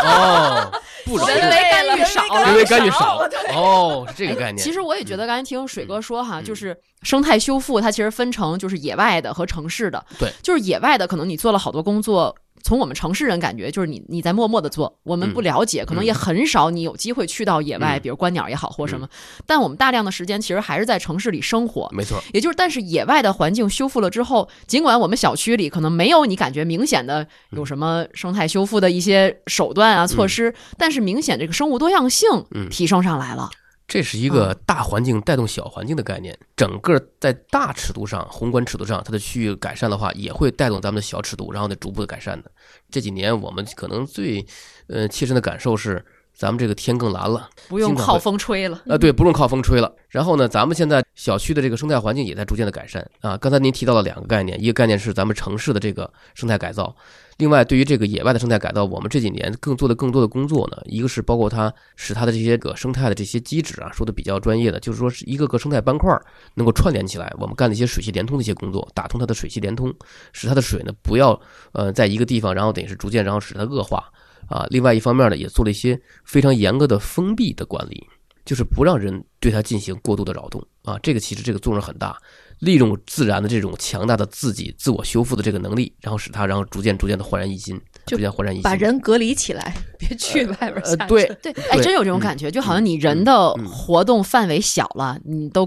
[0.04, 0.70] 哦，
[1.04, 4.58] 不容易 人为干预少人为干预少哦，是这个概念。
[4.58, 10.04] 其实我也觉得，刚才听水哥说哈，嗯就是生态修复，它其实分成就是野外的和城市的。
[10.18, 12.34] 对，就是野外的，可能你做了好多工作。
[12.68, 18.02] 从我们城市人感觉，就是你你在默默的做，我们不了解，可能也很少你有机会去到野外，嗯。
[18.02, 19.08] 比如观鸟也好或什么。
[19.46, 32.68] 但我们大量的时间其实还是在城市里生活，没错，也就是，但是野外的环境修复了之后，尽管我们小区里可能没有你感觉明显的有什么生态修复的一些手段啊措施，但是明显这个生物多样性嗯。
[32.68, 33.48] 提升上来了。
[33.88, 42.52] 这是一个大环境带动小环境的概念，整个在大尺度上、宏观尺度上，它的区域改善的话，也会带动咱们的小尺度，然后呢逐步的改善的。
[42.90, 44.46] 这几年我们可能最
[44.88, 46.04] 呃切身的感受是，
[46.38, 47.50] 咱们这个天更蓝了。
[47.66, 48.80] 不用靠风吹了。
[48.86, 49.92] 啊，对，不用靠风吹了。
[50.08, 53.36] 然后呢，咱们现在小区的这个生态环境也在逐渐的改善啊。
[53.36, 56.94] 刚才您提到了两个概念，一个概念是咱们城市的这个生态改造，
[57.38, 66.24] 另外对于这个野外的生态改造，我们这几年更做的更多的工作呢，一个是包括它使它的这些个生态的这些机制啊，说的比较专业的，就是说是一个个生态斑块儿
[66.54, 69.92] 能够串联起来，我们干了一些水系联通的一些工作，打通它的水系联通，
[70.32, 71.38] 使它的水呢不要
[71.72, 74.04] 呃在一个地方，然后等于是逐渐然后使它恶化
[74.48, 74.66] 啊。
[74.70, 78.06] 另外一方面呢，也做了一些非常严格的封闭的管理。
[78.44, 82.16] 就是不让人对它进行过度的扰动啊，这个其实这个作用很大，
[82.60, 88.62] 利用自然的这种强大的自己自我修复的这个能力，然后使它然后逐渐逐渐的焕然一新，逐渐焕然一新。
[88.62, 95.66] 把人隔离起来， 别去外边下呃对对，哎，真有这种感觉，就好像你人的嗯活动范围小了，你都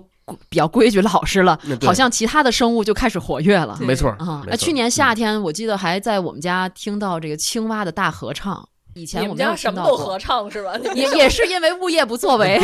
[0.49, 3.77] 比较规矩老实了好像其他的生物就开始活跃了。
[3.79, 10.77] 没错啊，去年夏天我记得还在我们家听到这个青蛙的大合唱，以前我们家什么都合唱是吧？
[10.93, 12.59] 也也是因为物业不作为，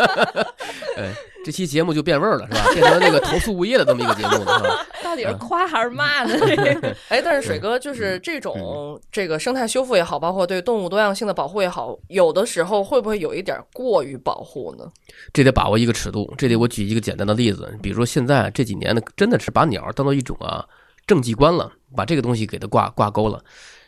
[0.96, 1.12] 哎，
[1.44, 2.70] 这期节目就变味儿了是吧？
[2.72, 4.86] 变成那个投诉物业的这么一个节目了是吧？
[5.04, 6.34] 到底是夸还是骂呢？
[7.10, 14.90] 哎，但是水哥就是这种这个生态修复也好，包括对动物多样性的保护也好，有的时候会不会有一点过于保护呢？
[15.34, 16.32] 这得把握一个尺度。
[16.38, 20.64] 这里我举一个简单的例子，比如说现在这几年呢，真的是把鸟当做一种啊
[21.06, 23.42] 政绩观了，把这个东西给它挂挂钩了，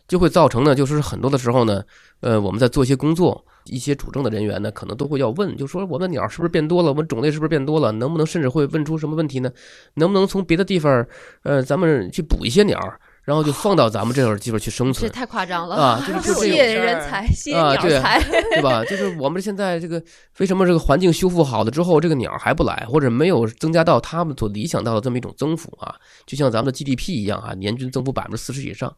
[0.07, 1.83] 就会造成呢，就是很多的时候呢，
[2.21, 9.51] 呃，我们在做一些工作，一些主政的人员呢，可能都会要问，就说我们的鸟是不是变多了，我们种类是不是变多了，能不能甚至会问出什么问题呢？
[9.95, 11.07] 能不能从别的地方，
[11.43, 12.79] 呃，咱们去补一些鸟，
[13.23, 15.77] 然后就放到咱们这块地方去生存这存太夸张了。
[15.77, 16.05] 啊？
[16.07, 16.45] 就是就。
[16.45, 18.23] 引人才，吸引啊对鸟才。
[18.53, 18.85] 对吧？
[18.85, 20.03] 就是我们现在这个
[20.39, 25.95] 为什么这个环境修复好了之后，这个鸟还不来，或者没有增加到他们所理想到的这么一种增幅啊？
[26.27, 28.95] 就像咱们的 GDP 一样啊，年均增幅百分之四十以上。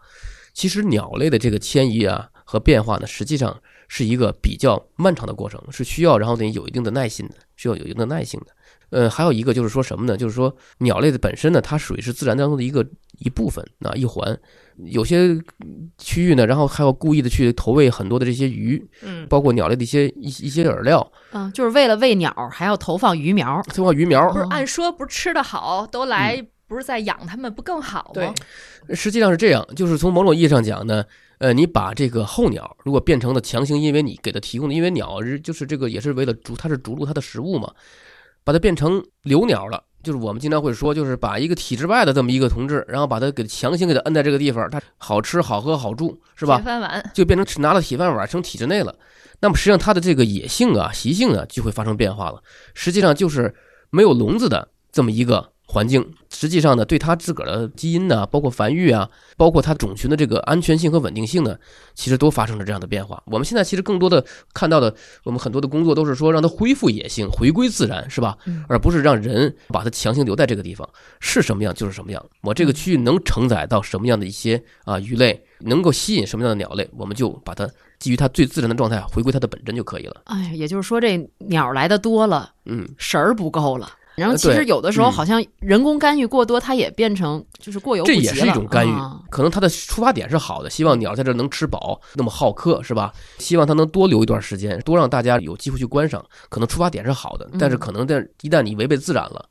[0.56, 3.54] 其实鸟类的这个迁移啊和变化呢，实际上
[3.88, 8.46] 是一个比较漫长的过程，是需要然后得有一定的耐心的，需要有一定的耐性的。
[8.88, 10.16] 呃，还有一个就是说什么呢？
[10.16, 12.86] 就是说鸟类的本身呢，它属于是自然当中的一个
[13.18, 14.34] 一部分啊一环。
[14.86, 15.36] 有些
[15.98, 23.60] 区域呢，然后还要故意的去投喂很多的这些鱼，嗯，包括鸟类的一些一一些饵料，嗯，就是为了喂鸟，还要投放鱼苗。
[23.74, 24.38] 投放鱼苗不。
[24.38, 28.34] 是按说不是吃的好，都来不是在养它们，不更好对吗？
[28.94, 31.04] 实际上是这样，就是从某种意义上讲呢，
[31.38, 37.72] 呃，你把这个候鸟如果变成了强行，因为你给它提供的，因为鸟是就是这个也是为了逐，它是逐鹿它的食物嘛，
[38.44, 39.82] 把它变成留鸟了。
[40.02, 46.64] 就是我们经常会说，就是把一个体制外的这么一个同志，然后把它给强行给它摁在这个地方，它好吃好喝好住，是吧铁？
[46.64, 48.94] 饭碗，就变成拿了铁饭碗成体制内了。
[49.40, 52.40] 那么实际上它的这个野性啊、习性啊就会发生变化了。
[52.72, 53.52] 实际上就是
[53.90, 61.56] 没有笼子的这么一个环境，实际上呢，对它自个儿的基因呢，包括繁育啊，包括它种群的这个安全性和稳定性呢，
[61.94, 63.20] 其实都发生了这样的变化。
[63.26, 64.94] 我们现在其实更多的看到的，
[65.24, 68.38] 我们很多的工作都是说让它恢复野性，回归自然，是吧？
[68.46, 70.88] 嗯而不是让人把它强行留在这个地方，
[71.18, 72.24] 是什么样就是什么样。
[72.42, 80.22] 我这个区域能承载到什么样的一些啊鱼类，能够吸引什么样的鸟类，我们就把它基于它最自然的状态，回归它的本真就可以了。
[80.26, 83.90] 哎，也就是说，这鸟来的多了，嗯，食儿不够了。
[84.16, 88.22] 然后呃其实有的时候嗯好像人工干预过多，它也变成就是过犹不及了。
[88.22, 93.12] 这也是一种干预啊，可能它的出发点是好的，希望鸟在这儿能吃饱，那么好客是吧？
[93.38, 99.44] 希望它能多留一段时间，多让大家有机会去观赏，可能出发点是好的，但是嗯可能在一旦你违背自然了。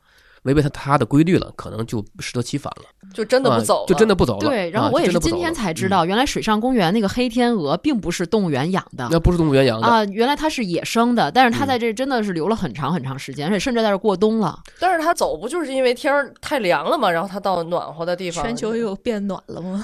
[0.45, 4.47] 违背它它的规律了，可能就适得其反了，就真的不啊走了，就真的不走了。
[4.47, 14.59] 对，然后啊我也是今天才知嗯道，原来水上公园那个黑天鹅并不是动物园养的那不是动物园养的，啊，原来它是野生的，但是它嗯在这真的是留了很长很长时间，而且甚至在这过冬了。
[14.79, 17.09] 但是它走不就是因为天儿太凉了嘛？
[17.09, 19.83] 然后它到暖和的地方，全球又变暖了吗？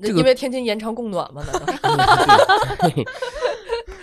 [0.00, 1.42] 这个因为天津延长供暖嘛？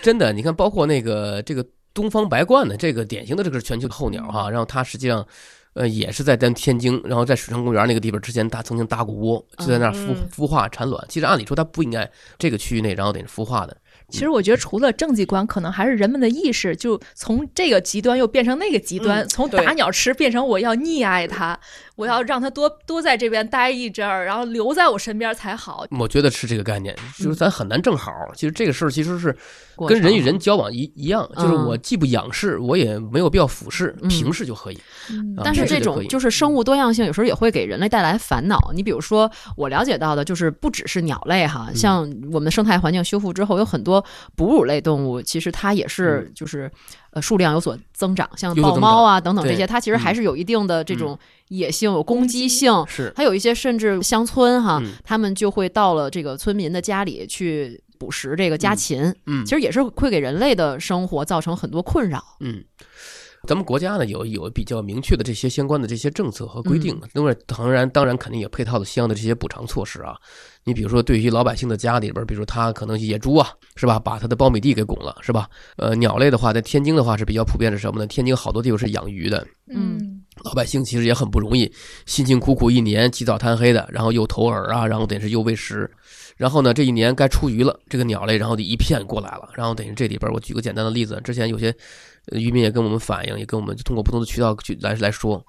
[0.04, 5.26] 真的，你看，包括那个这个东方白鹳的这个典型的这个全球候鸟哈，然后它实际上。
[5.76, 11.05] 呃，也是在咱天津，然后在水上公园那个地方，之前它曾经搭过窝，就在那儿孵嗯孵化产卵。
[11.09, 12.09] 其实按理说它不应该
[12.39, 13.76] 这个区域内，然后得是孵化的。
[14.07, 21.59] 其实我觉得，除了政绩观，可能还是人们的意识，就从这个极端又变成那个极端，嗯从打鸟吃变成我要溺爱它，
[21.96, 25.86] 我要让它多多在这边待一阵儿，然后留在我身边才好。
[26.00, 28.12] 我觉得是这个概念，就是咱很难正好。
[28.36, 29.36] 其实这个事儿其实是
[29.88, 34.76] 跟人与人交往一一样，就是嗯我既不仰视，我也没有必要俯视，嗯平视就可以。
[35.38, 38.72] 啊但是这种就是生物多样性，有时候也会给人类带来烦恼。
[38.74, 44.04] 你比如说，我了解到的就是不只是鸟类哈，嗯像我们的生态环境修复之后，有很多
[44.36, 46.70] 哺乳类动物，其实它也是就是
[47.16, 52.72] 呃数量有所增长，像豹猫啊等等这些，它其实还是有一定的这种野性、有攻击性。
[52.88, 62.22] 是还有一些甚至乡村哈，嗯他们就会到了这个村民的家里去捕食这个家禽，嗯其实也是会给人类的生活造成很多困扰。
[62.41, 62.61] 嗯，
[63.47, 70.18] 咱们国家呢有有比较明确的这些相关的这些政策和规定，嗯另外当然当然肯定也配套的相应的这些补偿措施啊。
[70.68, 75.47] 你比如说，对于老百姓的家里边，比如说他可能野猪啊，是吧，把他的苞米地给拱了，是吧？
[75.78, 78.07] 呃，鸟类的话，在天津的话是比较普遍是什么呢？
[78.07, 81.72] 天津好多地方是养鱼的，嗯老百姓其实也很不容易，
[82.07, 85.88] 辛辛苦苦一年起早贪黑的，然后又投饵啊，然后等于是又喂食，
[86.36, 91.72] 然后呢这一年该出鱼了，这个鸟类然后就一片过来了，然后等于这里边我举个简单的例子，之前有些
[92.32, 95.45] 呃渔民也跟我们反映，也跟我们通过不同的渠道去来来说，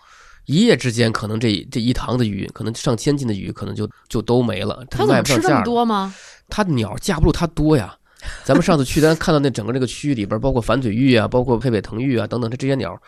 [0.46, 5.62] 一夜之间可能这这一塘的鱼，可能上千斤的鱼，可能就就都没了，它怎么吃这么卖不上价。
[5.62, 6.14] 多吗？
[6.48, 7.96] 它鸟架不住它多呀。
[8.44, 13.00] 咱们上次去，咱看到那整个这个区域里边，包括反嘴鹬啊，包括佩佩藤鹬啊等等，它这些鸟，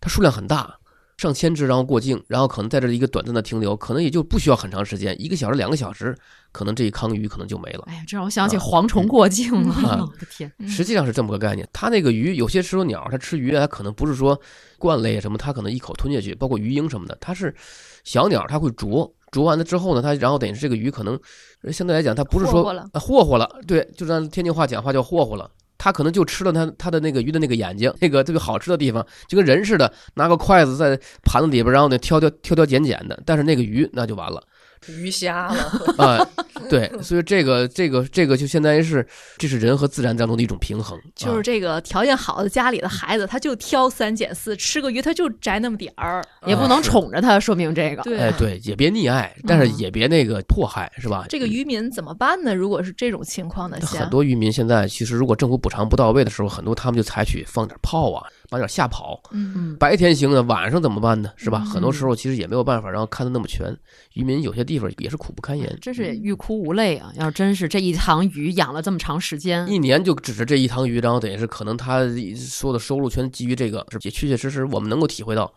[0.00, 0.74] 它数量很大，
[1.20, 6.16] 上千只，然后过境，然后可能在这一个短暂的停留，可能也就不需要很长时间，一个小时、两个小时，
[6.50, 7.84] 可能这一康鱼可能就没了。
[7.88, 10.50] 哎呀，这让我想起啊蝗虫过境了，啊我的天！
[10.58, 11.68] 嗯实际上是这么个概念。
[11.74, 14.40] 它那个鱼，有些时候鸟它吃鱼，它可能不是说
[14.78, 17.54] 鹳类什么，它可能一口吞下去，包括鱼鹰什么的，它是
[18.02, 19.12] 小鸟，它会啄。
[19.30, 21.20] 啄完了之后呢，它然后等于是这个鱼可能
[21.62, 25.50] 呃相对来讲，它不是说霍霍了啊霍霍了，对，就是按天津话讲话叫霍霍了。
[25.82, 33.18] 他可能就吃了他他的那个鱼的那个眼睛， 那个特别好吃的地方，就跟人似的，拿个筷子在盘子里边，然后呢挑挑挑挑拣拣的。
[33.24, 34.42] 但是那个鱼那就完了。
[34.86, 36.26] 鱼虾了， 啊、
[36.68, 39.06] 对，所以这个这个这个就相当于是，
[39.36, 46.24] 这是人和自然当中的一种平衡，就是啊这个条件好的家里的孩子，他就挑三拣四，吃个鱼他就摘那么点儿。
[46.46, 48.02] 也不能宠着他，说明这个。
[48.02, 51.26] 对哎，对，也别溺爱，但是嗯也别那个迫害，是吧？
[51.28, 52.54] 这个渔民怎么办呢？
[52.54, 53.76] 如果是这种情况呢？
[53.82, 59.18] 很多渔民现在其实如果政府补偿不到位的时候，很多他们就采取放点炮啊，把点吓跑。
[59.30, 61.30] 嗯，嗯，白天行呢，晚上怎么办呢？
[61.36, 61.62] 是吧？
[61.64, 63.74] 嗯很多时候其实也没有办法，然后看的那么全，
[64.14, 65.78] 渔民有些地方也是苦不堪言。
[65.80, 67.12] 真是欲哭无泪啊！
[67.16, 72.00] 要真是这一塘鱼养了这么长时间，一年就指着这一塘鱼，然后等于是可能他
[72.36, 75.52] 所有的收入全基于这个，是也确确实实我们能够体会到，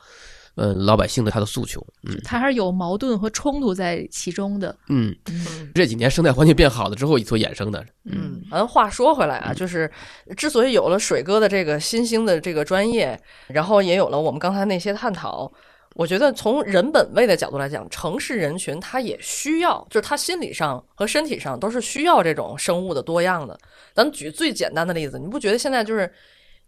[0.56, 1.86] 呃，老百姓的他的诉求。
[2.04, 4.76] 嗯他还是有矛盾和冲突在其中的。
[4.88, 7.84] 嗯，嗯这几年生态环境变好了之后所衍生的。
[8.06, 9.90] 嗯，完话说回来啊，就是
[10.38, 15.52] 之所以有了水哥的这个新兴的这个专业，然后也有了我们刚才那些探讨，
[15.96, 23.58] 我觉得从人本位的角度来讲，城市人群他也需要，就是他心理上和身体上都是需要这种生物的多样的。
[23.96, 26.12] 咱们举最简单的例子，你不觉得现在就是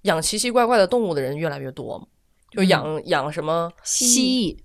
[0.03, 2.05] 养奇奇怪怪的动物的人越来越多吗？
[2.56, 4.58] 就养、养什么蜥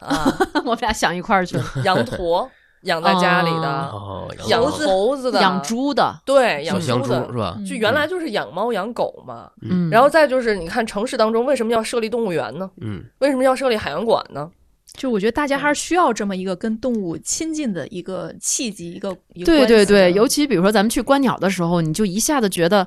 [0.00, 0.26] 蜴，啊，
[0.64, 1.64] 我们俩想一块儿去了。
[1.84, 2.50] 羊驼
[2.82, 7.56] 养在家里的，哦，养猴子的，养猪的，对养猪的猪是吧？
[7.68, 12.68] 就原来就是养猫养狗嘛，嗯，然后再就是你看城市当中为什么要设立动物园呢？
[12.80, 14.50] 嗯，为什么要设立海洋馆呢？
[14.94, 22.86] 就我觉得大家还是需要这么一个跟动物亲近的一个契机，一个一个对对对，尤其比如说咱们去观鸟的时候，你就一下子觉得，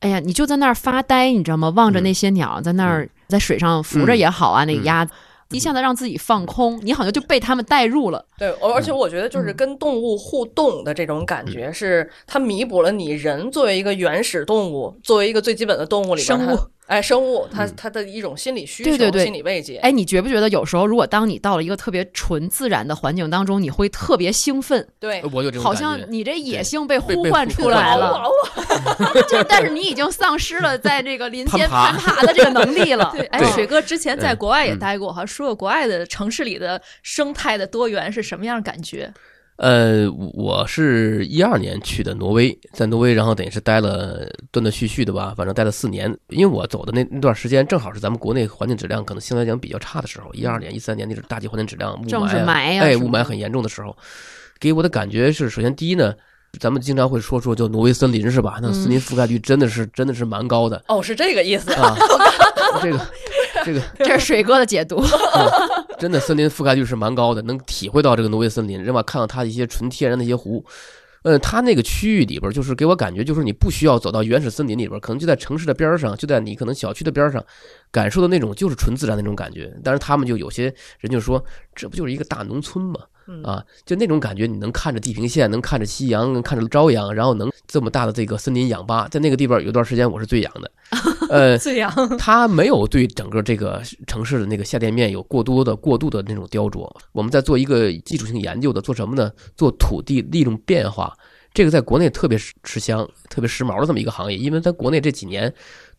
[0.00, 1.68] 哎呀，你就在那儿发呆，你知道吗？
[1.76, 5.12] 望着那些鸟在那儿在水上浮着也好啊，那个鸭子。
[5.50, 8.24] 一下子让自己放空，你好像就被他们带入了。
[8.38, 19.78] 对，而而且我觉得就是跟动物互动的这种感觉，是它弥补了你人作为一个原始动物，作为一个最基本的动物里边生物它，哎，生物它它的一种心理需求、对对对心理慰藉。
[19.78, 28.28] 哎，你觉不觉得有时候，如果当你到了一个特别纯自然的环境当中，你会特别兴奋，对，我有这种好像你这野性被被呼唤出来哇了，
[29.30, 33.10] 就但是你已经丧失了在这个林间攀爬的这个能力了。
[33.16, 39.10] 对，哎，水哥之前在嗯国外也嗯待过，哈，说过国外的城市里的生态的多元是什么样的感觉？
[39.62, 46.12] 呃，我是一二年去的挪威，在挪威，然后等于是待了断断续续的吧，反正待了四年。
[46.30, 53.96] 因为我走的那那段时间，正好是咱们国内环境质量可能相对来讲比较差的时候，一二年、一三年那是大气环境质量雾霾啊，霾呀、哎，雾霾很严重的时候，
[54.58, 56.12] 给我的感觉是，首先第一呢，
[56.58, 58.58] 咱们经常会说说就挪威森林是吧？
[58.60, 61.72] 那森林覆盖率真的是真的是蛮高的哦，是这个意思。
[61.74, 61.96] 啊，
[62.82, 63.00] 这个
[63.64, 65.00] 这个 这是水哥的解读。
[66.02, 70.64] 真的森林覆盖率是蛮高的，能体会到这个挪威森林，另外看到它一些纯天然的一些湖。
[71.22, 77.40] 嗯，它那个区域里边，就是给我感觉，就是你不需要走到原始森林里边，可能就在城市的边上，就在你可能小区的边上，
[77.92, 79.72] 感受的那种就是纯自然那种感觉。
[79.84, 80.64] 但是他们就有些
[80.98, 81.44] 人就说，
[81.76, 82.98] 这不就是一个大农村吗？
[83.26, 90.70] 嗯啊，就那种感觉，你能看着地平线，能看着夕阳，能看着朝阳，然后能这么大的这个森林氧吧，在那个地方有段时间我是最痒的。
[91.30, 96.90] 呃，这样，它没有对整个这个城市的那个下店面有过多的、过度的那种雕琢。
[97.12, 99.30] 我们在做一个基础性研究的，做什么呢？
[99.56, 101.16] 做土地利用变化，
[101.54, 105.52] 这个在国内特别吃吃香、特别时髦的这么一个行业，因为在国内这几年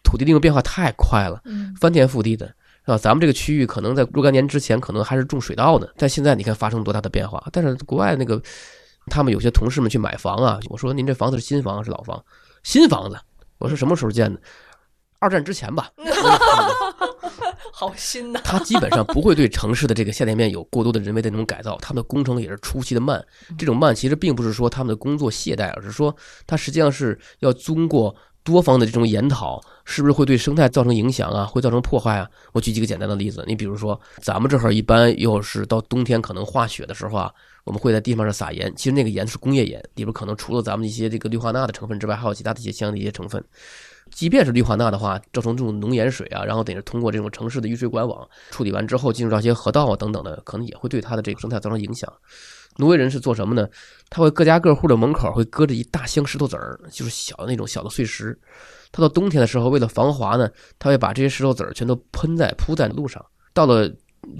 [0.03, 2.53] 土地利用变化太快了，嗯翻天覆地的。
[2.85, 7.43] 啊，咱们这个区域可能在若干年之前可能还是种水稻呢，但现在你看发生多大的变化。
[7.51, 8.41] 但是国外那个，
[9.07, 12.23] 他们有些同事们去买房啊，我说您这房子是新房还是老房？
[12.63, 13.17] 新房子。
[13.57, 14.39] 我说什么时候建的？
[15.19, 15.89] 二战之前吧。
[17.75, 18.39] 好新呐！
[18.43, 23.25] 他基本上不会对城市的这个下店面有过多的人为的那种改造，他们的工程也是出奇的慢。
[23.57, 26.15] 这种慢其实并不是说他们的工作懈怠，而是说
[26.45, 32.29] 他实际上是要经过多方的这种研讨，是不是会对生态造成影响啊，会造成破坏啊？
[32.51, 37.31] 我举几个简单的例子，你比如说咱们这儿一般又是到冬天可能化雪的时候啊，
[37.63, 43.43] 我们会在地方上撒盐，其实那个盐是工业盐，里边可能除了咱们一些这个氯化钠的成分之外，还有其他的一些相应的一些成分。
[44.11, 52.11] 即便是氯化钠的话，造成这种浓盐水啊，然后等于通过这种城市的雨水管网处理完之后，进入到一些河道啊等等的，可能也会对它的这个生态造成影响。
[52.77, 53.67] 挪威人是做什么呢？
[54.09, 58.37] 他会各家各户的门口会搁着一大箱石头子儿，就是小的那种小的碎石。
[58.93, 63.25] 他到冬天的时候，为了防滑呢，它会把这些石头子儿全都喷在铺在路上。
[63.51, 63.91] 到了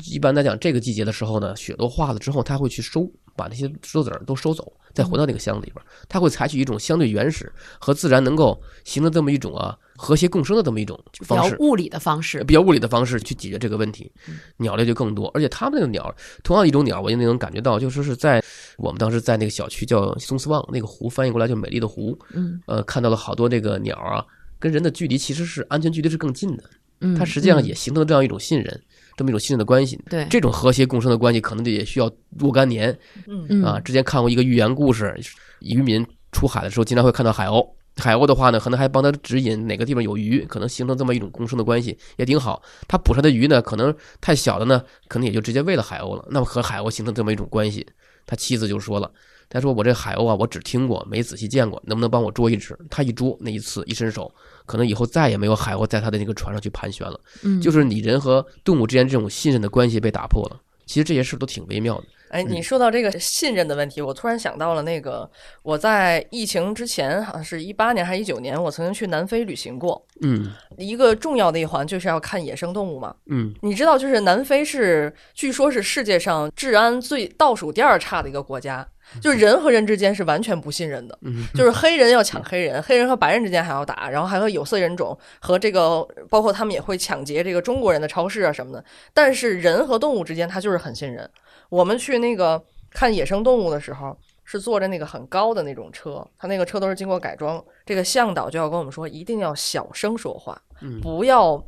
[0.05, 5.85] 一般来讲这个季节的时候呢，雪都化了之后，它会去收，把那些石头子儿都收走，再回到那个箱子里边儿。
[6.07, 11.51] 他会采取一种相对原始和自然能够形成这么一种啊和谐共生的这么一种比方式。
[11.51, 12.43] 较物理的方式。
[12.43, 14.11] 比较物理的方式去解决这个问题，
[14.57, 18.41] 鸟类就更多，而且它们那个鸟，同样一种鸟，我也能感觉到，就说是在
[18.77, 24.25] 我们当时在那个小区叫松斯旺那个湖，翻译过来叫美丽的湖，嗯呃，看到了好多这个鸟啊，
[24.63, 26.63] 跟人的距离其实是安全距离是更近的，
[27.01, 28.81] 嗯，它实际上嗯也形成了这样一种信任，
[29.17, 29.99] 这么一种信任的关系。
[30.09, 32.09] 对这种和谐共生的关系，可能就也需要
[32.39, 32.97] 若干年
[33.27, 33.77] 嗯嗯啊。
[33.81, 35.13] 之前看过一个寓言故事，
[35.59, 42.63] 渔民出海的时候经常会看到海鸥，海鸥的话呢，可能还帮他指引哪个地方有鱼，可能形成这么一种共生的关系，也挺好。
[42.87, 47.85] 他捕上的鱼呢，可能太小的呢，可能也就直接喂了海鸥了，那么和海鸥形成这么一种关系。
[48.25, 49.11] 他妻子就说了。
[49.49, 54.33] 他说：“我这海鸥啊，我只听过，没仔细见过，能不能帮我捉一只？”他一捉，那一次一伸手，
[54.65, 57.19] 可能以后再也没有海鸥在他的那个船上去盘旋了。
[57.43, 60.59] 嗯就是你人和动物之间这种信任的关系被打破了。
[60.85, 62.03] 其实这些事都挺微妙的。
[62.33, 65.29] 哎，你说到这个信任的问题，我突然想到了那个
[65.61, 70.03] 我在疫情之前，好像是一八年还是一九年，我曾经去南非旅行过。
[70.21, 73.15] 嗯一个重要的一环就是要看野生动物嘛。
[73.29, 78.87] 嗯你知道，就是南非是据说是世界上治安最倒数第二差的一个国家，
[79.21, 81.15] 就是人和人之间是完全不信任的。
[81.21, 88.83] 嗯，就是黑人要抢黑人，黑人和白人之间还要打，然后还和有色人种和这个，包括他们也会抢劫这个中国人的超市啊什么的。
[89.13, 91.29] 但是人和动物之间，他就是很信任。
[91.73, 97.63] 我们去那个看野生动物的时候，是坐着那个很高的那种车，他那个车都是经过改装。
[97.83, 101.59] 这个向导就要跟我们说，一定要小声说话，嗯不要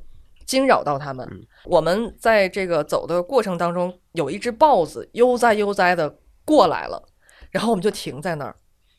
[0.46, 1.42] 惊扰到他们嗯。
[1.66, 7.02] 我们在这个走的过程当中，有一只豹子悠哉悠哉的过来了，
[7.50, 8.56] 然后我们就停在那儿。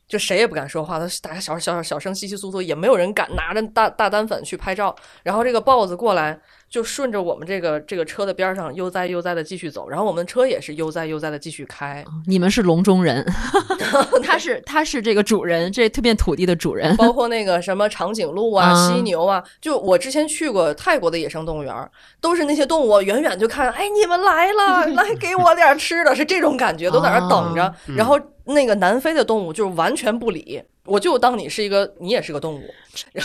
[0.08, 4.94] 就谁也不敢说话，他大家小小小声稀稀疏疏，也没有人敢拿着大大单反去拍照。
[5.22, 6.40] 然后这个豹子过来，
[6.76, 12.04] 就顺着我们这个这个车的边上悠哉悠哉的继续走，然后我们车也是悠哉悠哉的继续开。
[12.26, 13.24] 你们是笼中人，
[14.22, 16.94] 他是他是这个主人，这这片土地的主人。
[16.98, 27.74] 包括那个什么长颈鹿啊、啊犀牛啊，就我之前去过泰国的野生动物园儿，都是那些动物远远就看，哎，你们来了， 来给我点吃的，是这种感觉，都在那等着。
[27.88, 32.62] 嗯然后那个南非的动物就是完全不理，我就当你是一个，你也是个动物，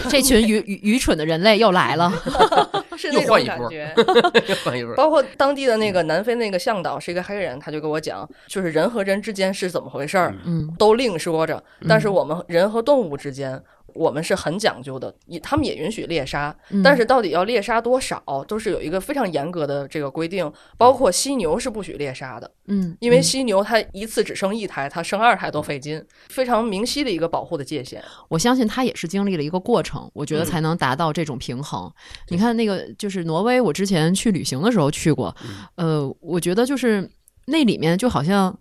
[0.09, 2.09] 这群愚愚愚蠢的人类又来了。
[3.09, 4.55] 是那 又换一波种感觉。
[4.63, 4.95] 换一份儿。
[4.95, 13.61] 包括当地的那个南非那个向导是一个黑人，他就跟我讲，就是人和人之间是怎么回事儿，嗯都另说着，但是我们人和动物之间。
[13.93, 20.51] 我们是很讲究的，也他们也允许猎杀，嗯但是到底要猎杀多少，都是有一个非常严格的这个规定。
[20.77, 28.03] 包括犀牛是不许猎杀的，嗯，因为嗯犀牛它一次只生一胎，它生二胎都费劲，非常明晰的一个保护的界限。
[28.29, 31.91] 我相信它也是经历了一个过程，我觉得才能达到这种平衡。
[32.29, 35.35] 你看那个就是挪威，我之前去旅行的时候去过，
[35.75, 37.09] 呃，我觉得就是
[37.45, 38.57] 那里面就好像。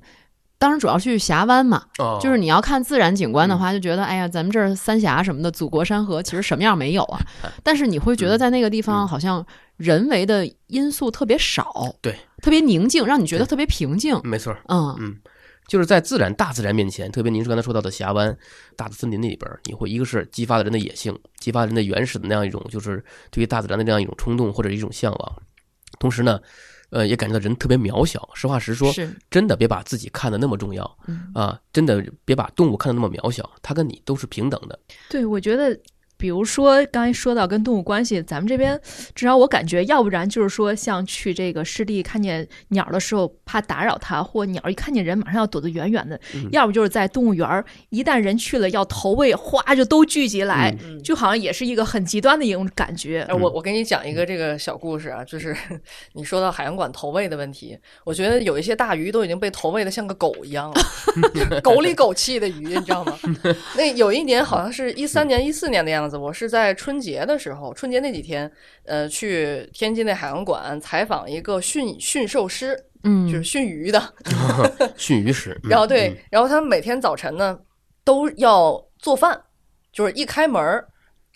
[0.61, 2.19] 当时，主要去峡湾嘛，哦。
[2.23, 7.19] 就是你要看自然景观的话，就觉得哎呀，咱们这儿三峡什么的，祖国山河 其实什么样没有啊。
[7.65, 9.45] 但是你会觉得在那个地方，好像
[9.79, 14.21] 人为的因素特别少，对，特别宁静，让你觉得特别平静。
[14.23, 14.95] 没错儿，嗯。
[15.01, 15.17] 嗯，
[15.67, 18.37] 就是在自然大自然面前，特别您刚才说到的峡湾、
[18.77, 25.43] 大的森林里边儿，你会一个是激发了人的野性，激发人的原始的那样一种，就是对于大自然的这样一种冲动或者一种向往，
[25.99, 26.39] 同时呢。
[26.91, 28.29] 呃，也感觉到人特别渺小。
[28.35, 31.61] 实话实说，是，真的别把自己看得那么重要嗯啊！
[31.73, 34.79] 真的别把动物看得那么渺小，它跟你都是平等的。
[35.09, 35.79] 对，我觉得
[36.21, 38.79] 比如说刚才说到跟动物关系，咱们这边
[39.15, 46.17] 至少我感觉，要不然就是说像去这个湿地看见鸟的时候怕打扰它，或鸟一看见人马上要躲得远远的；
[46.53, 53.27] 要不就是在动物园儿，一旦人去了要投喂，哗就都聚集来，嗯就好像也是一个很极端的一种感觉。
[53.29, 55.57] 哎，我我给你讲一个这个小故事啊， 就是
[56.13, 60.71] 你说到海洋馆投喂的问题，我觉得有一些大鱼都已经被投喂的像个狗一样
[61.51, 63.19] 了， 狗里狗气的鱼，你知道吗？
[63.77, 68.51] 那有一年好像是一三年、一四年的样子，我是在春节的时候，春节那几天，
[68.85, 74.15] 呃，去天津那海洋馆采访一个驯驯兽师，嗯，就是驯鱼的，
[74.97, 77.59] 驯鱼师，嗯然后对，然后他们每天早晨呢
[78.05, 79.41] 都要做饭，
[79.93, 80.87] 就是一开门儿，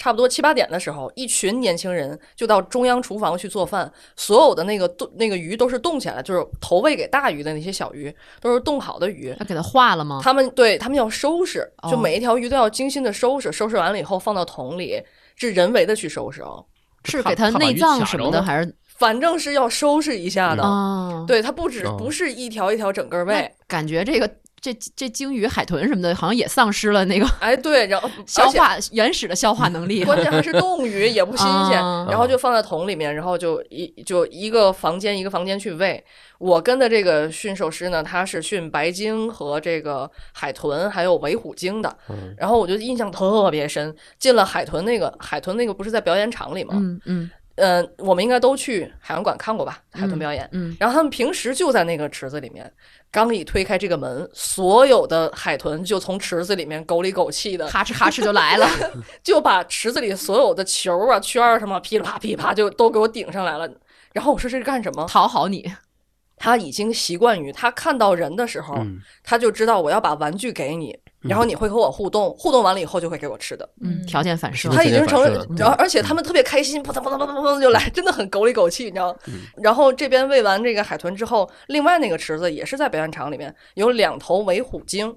[0.05, 9.35] 差不多七八点的时候，一群年轻人就到中央厨房去做饭，所有的那个冻那个鱼都是冻起来，就是投喂给大鱼的那些小鱼都是冻好的鱼。
[9.39, 10.21] 他给它化了吗？
[10.23, 15.03] 他们对他们要收拾，就哦每一条鱼都要精心的收拾，收拾完了以后放到桶里，
[15.37, 16.63] 是人为的去收拾哦，
[17.05, 20.63] 是给它内脏什么的，还是反正是要收拾一下的。
[20.63, 21.25] 啊？
[21.27, 24.31] 对，它不止哦不是一条一条整个那喂，感觉这个
[24.73, 30.03] 这这鲸鱼、海豚什么的，好像也丧失了那个哎，对，然后 消化原始的消化能力。
[30.09, 36.03] 关键还是冻鱼，也不新鲜，啊然后就放在桶里面，然后就一就一个房间一个房间去喂。
[36.39, 41.95] 我跟的这个驯兽师呢，他是驯白鲸和这个海豚，还有尾虎鲸的。
[42.09, 46.73] 嗯然后我就印象特别深，进了海豚那个海豚那个不是在表演场里吗？
[46.77, 47.31] 嗯嗯嗯、
[47.99, 49.81] 我们应该都去海洋馆看过吧？
[49.93, 50.49] 海豚表演。
[50.53, 52.71] 嗯，然后他们平时就在那个池子里面，
[53.11, 58.67] 刚一推开这个门，所有的海豚就从池子里面狗里狗气的哈哧哈哧就来了。
[59.23, 63.69] 就把池子里所有的球啊、圈儿什么噼里啪噼里啪就都给我顶上来了。
[64.13, 65.07] 然后我说这是干什么？
[65.09, 65.73] 讨好你，
[66.37, 73.69] 他已经习惯于他看到人的时候，嗯他就知道我要把玩具给你，然后你会和我互动，互动完了以后就会给我吃的。
[73.81, 74.77] 嗯，条件反射是。
[74.77, 79.17] 他已经成了然后而且他们特别开心，扑腾扑腾扑腾扑腾就来，真的很狗里狗气，你知道？
[79.57, 85.17] 然后这边喂完这个海豚之后，另外那个池子也是在表演场里面有两头尾虎鲸。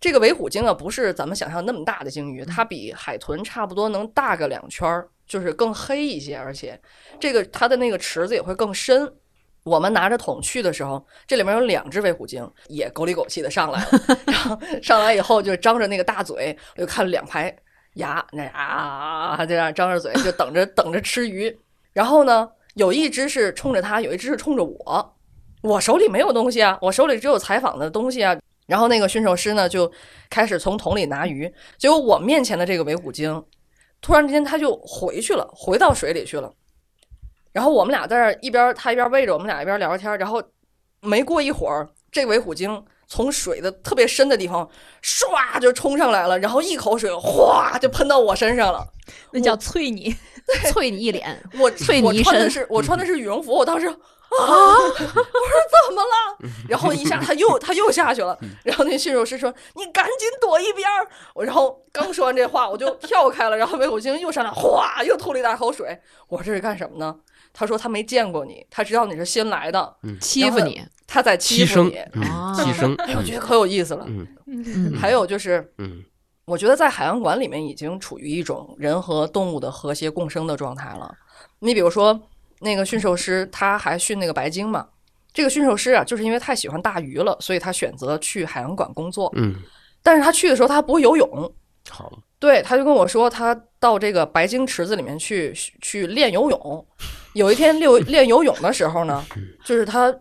[0.00, 6.80] 这个尾虎鲸啊，不是咱们想象那么大的鲸鱼，它比海豚差不多能大个两圈儿，就是更黑一些，而且
[7.20, 9.12] 这个它的那个池子也会更深。
[9.64, 13.88] 我们拿着桶去的时候，这里面有两只尾虎鲸，也狗里狗气的上来了。
[14.26, 17.54] 然后上来以后就张着那个大嘴，我就看两排
[17.94, 21.56] 牙，那啊就这样张着嘴，就等着等着吃鱼。
[21.92, 25.16] 然后呢，有一只是冲着它，有一只是冲着我。
[25.62, 28.36] 我手里没有东西啊，我手里只有采访的东西啊。
[28.66, 29.90] 然后那个驯兽师呢，就
[30.28, 31.52] 开始从桶里拿鱼。
[31.78, 33.44] 结果我面前的这个尾虎鲸，
[34.00, 36.52] 突然之间它就回去了，回到水里去了。
[37.52, 40.16] 然后我们俩在这儿一边他一边喂着，我们俩一边聊着天儿。
[40.16, 40.42] 然后
[41.00, 44.68] 没过一会儿，这尾虎鲸从水的特别深的地方
[45.02, 48.86] 唰就冲上来了，然后一口水哗就喷到我身上了。
[49.32, 50.14] 那叫啐你，
[50.72, 53.92] 啐你一脸，我啐你一我穿的身是我穿的是羽绒服，我当时 啊，
[54.38, 56.48] 我说怎么了？
[56.66, 61.06] 然后一下他又他又下去了，然后那驯兽师说你赶紧躲一边儿。
[61.34, 66.00] 我然后刚说完这话，我就跳开了，然后尾虎鲸又上来，哗又吐了一大口水。
[66.28, 67.14] 我说这是干什么呢？
[67.52, 70.82] 他说他没见过你，他知道你是新来的，欺负你。
[71.06, 71.90] 他在欺负你。，
[72.56, 74.06] 牺牲，哎，我觉得可有意思了。
[74.08, 76.02] 嗯嗯还有就是，嗯
[76.46, 81.14] 我觉得在海洋馆里面已经处于一种人和动物的和谐共生的状态了。
[81.58, 82.18] 你比如说，
[82.60, 84.88] 那个驯兽师他还训那个白鲸嘛，
[85.34, 89.30] 这个驯兽师啊，就是因为太喜欢大鱼了，所以他选择去海洋馆工作。
[89.36, 89.54] 嗯，
[90.02, 91.54] 但是他去的时候他不会游泳，
[91.90, 96.86] 好，对，他就跟我说，他到这个白鲸池子里面去去练游泳。
[97.34, 99.24] 有一天练练游泳的时候呢，
[99.64, 100.14] 就是他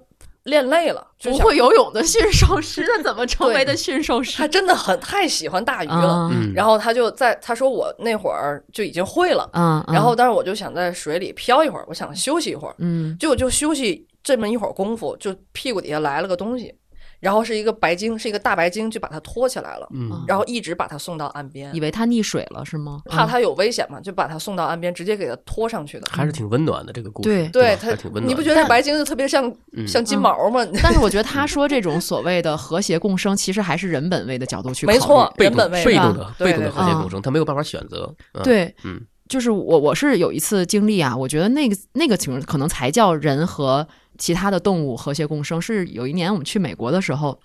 [0.43, 4.47] 练累了，不会游泳的驯兽师， 他怎么成为的驯兽师他？
[4.47, 6.31] 真的很太喜欢大鱼了。
[6.55, 16.73] 然后他就在他说我那会儿就已经会了，嗯，然后但是我就想在水里漂一会儿，我想休息一会儿，嗯结果就休息这么一会儿功夫，就屁股底下来了个东西，
[17.21, 22.99] 然后是一个白鲸，是一个大白鲸，就把它拖起来了，嗯然后一直把它送到岸边以，为它溺水了是吗？
[23.05, 26.07] 怕它有危险嘛，就把它送到岸边，直接给它拖上去的。
[26.11, 28.27] 还是挺温暖的这个故事，对对它挺温暖。
[28.27, 29.47] 你不觉得这白鲸就特别像
[29.77, 30.65] 嗯像金毛吗？
[30.81, 34.97] 但是我觉得他说这种所谓的和谐共生，其实还是人本位的角度去考虑。
[34.97, 38.11] 没错，人本位被动的对被动的对对和谐共生，他没有办法选择。
[38.33, 38.99] 嗯，对，嗯，
[39.29, 43.87] 就是我我是有一次经历啊，我觉得那个那个情况可能才叫人和
[44.21, 45.59] 其他的动物和谐共生。
[45.59, 47.37] 是有一年我们去美国的时候，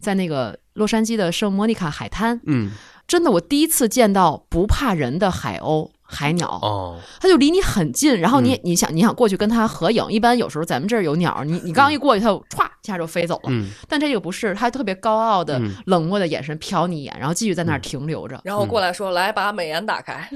[0.00, 2.70] 在那个洛杉矶的圣莫妮卡海滩，嗯，
[3.06, 5.90] 真的我第一次见到不怕人的海鸥。
[6.14, 13.48] 海鸟，哦，它就离你很近，然后你嗯你想你想过去跟它合影，一般有时候咱们这儿有鸟，你你刚一过去，它就歘一下就飞走了。
[13.48, 20.28] 嗯，但这个不是，它特别高傲的、嗯冷漠的眼神瞟你一眼，然后继续在那儿停留着，然后过来说：“来，把美颜打开。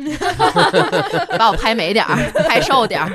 [1.36, 2.16] 把我拍美点儿，
[2.48, 3.12] 拍瘦点儿。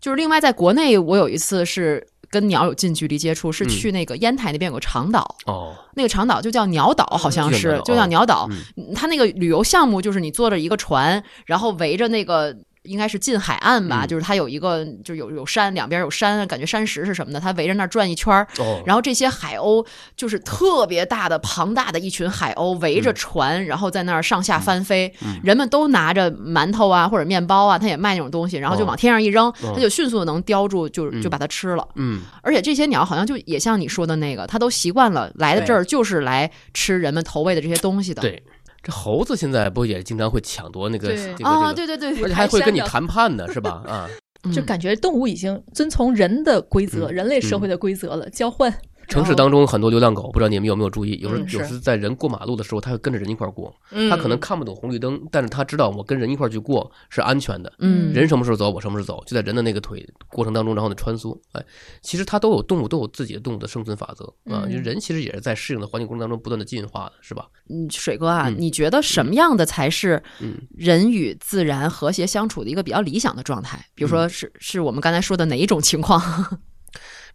[0.00, 8.48] 就是另外在国内，我有一次是跟鸟有近距离接触，是嗯去那个烟台那边有个长岛，哦，那个长岛就叫鸟岛，好像是就就叫叫鸟岛。
[8.76, 12.56] 嗯它那个旅游项目就是你坐着一个船，然后围着那个。
[12.84, 19.86] 应该是近海岸吧，嗯就是它有一个，就有有山，两边有山，感觉山石是什么的，它围着那儿转一圈儿，哦，然后这些海鸥
[20.16, 25.12] 就是特别大的、庞大的一群海鸥围着船，然后在那儿上下翻飞。
[25.24, 31.86] 嗯人们都拿着馒头啊或者面包啊，它也卖那种东西，然后就哦往天上一扔，哦它就迅速能叼住，就嗯就把它吃了。
[31.96, 38.22] 嗯，而且这些鸟好像就也像你说的那个，它都习惯了来的这儿就是来吃人们投喂的这些东西的。
[38.22, 38.42] 对，
[38.82, 41.32] 这猴子现在不也经常会抢夺那个对。
[41.42, 43.82] 啊，这个这个，对对对，而且还会跟你谈判呢，是吧？
[43.86, 44.08] 啊，
[44.44, 44.52] 嗯。
[44.52, 48.72] 就感觉动物已经遵从人的规则、嗯人类社会的规则了，交换。
[49.12, 51.18] 城市当中很多流浪狗，不知道你们有没有注意？
[51.20, 53.74] 有时有时在人过马路的时候，它会跟着人一块儿过。
[53.90, 57.72] 嗯”它可能看不懂红绿灯，但是它知道我跟人一块儿去过是安全的。
[57.78, 61.38] 嗯，人什么时候走，我什么时候走，就在人的那个腿过程当中，然后呢穿梭。
[61.52, 61.64] 哎，
[62.00, 64.64] 其实它都有动物都有自己的动物的生存法则啊。
[64.64, 67.46] 嗯因为人其实也是在适应的环境过程当中不断的进化的，是吧？
[67.68, 73.84] 嗯，水哥啊，嗯你觉得什么样的才是嗯人与自然和谐相处的一个比较理想的状态？
[73.94, 76.20] 比如嗯说是是我们刚才说的哪一种情况？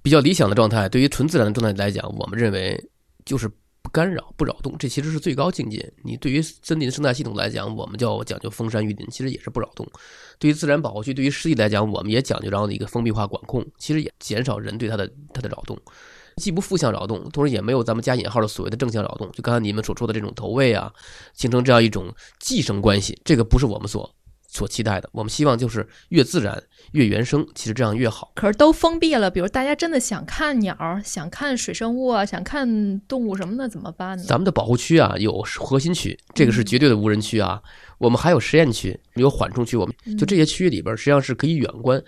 [0.02, 2.82] 比较理想的状态，对于纯自然的状态来讲，我们认为
[3.26, 3.50] 就是
[3.82, 5.92] 不干扰、不扰动，这其实是最高境界。
[6.04, 9.86] 你对于森林生态系统来讲，我们叫讲究封山育林，其实也是不扰动。
[10.40, 15.78] 对于自然保护区，对于湿地来讲，我们也讲究这样的一个封闭化管控，其实也减少人对它的它的扰动。
[16.38, 19.28] 既不负向扰动，同时也没有咱们加引号的所谓的正向扰动。
[19.32, 20.94] 就刚才你们所说的这种投喂啊，
[21.34, 24.08] 形成这样一种寄生关系，这个不是我们所
[24.58, 25.10] 所期待的。
[25.14, 26.62] 我们希望就是越自然
[26.94, 28.32] 越原生，其实这样越好。
[28.36, 34.24] 可是都封闭了，比如大家真的想看鸟儿、想看水生物啊、想看动物什么的，怎么办呢？
[34.28, 37.62] 咱们的保护区啊，有核心区，这个是绝对的无人区啊。
[38.00, 39.78] 我们还有实验区，有缓冲区。
[39.78, 42.04] 我们就这些区域里边，实际上是可以远观。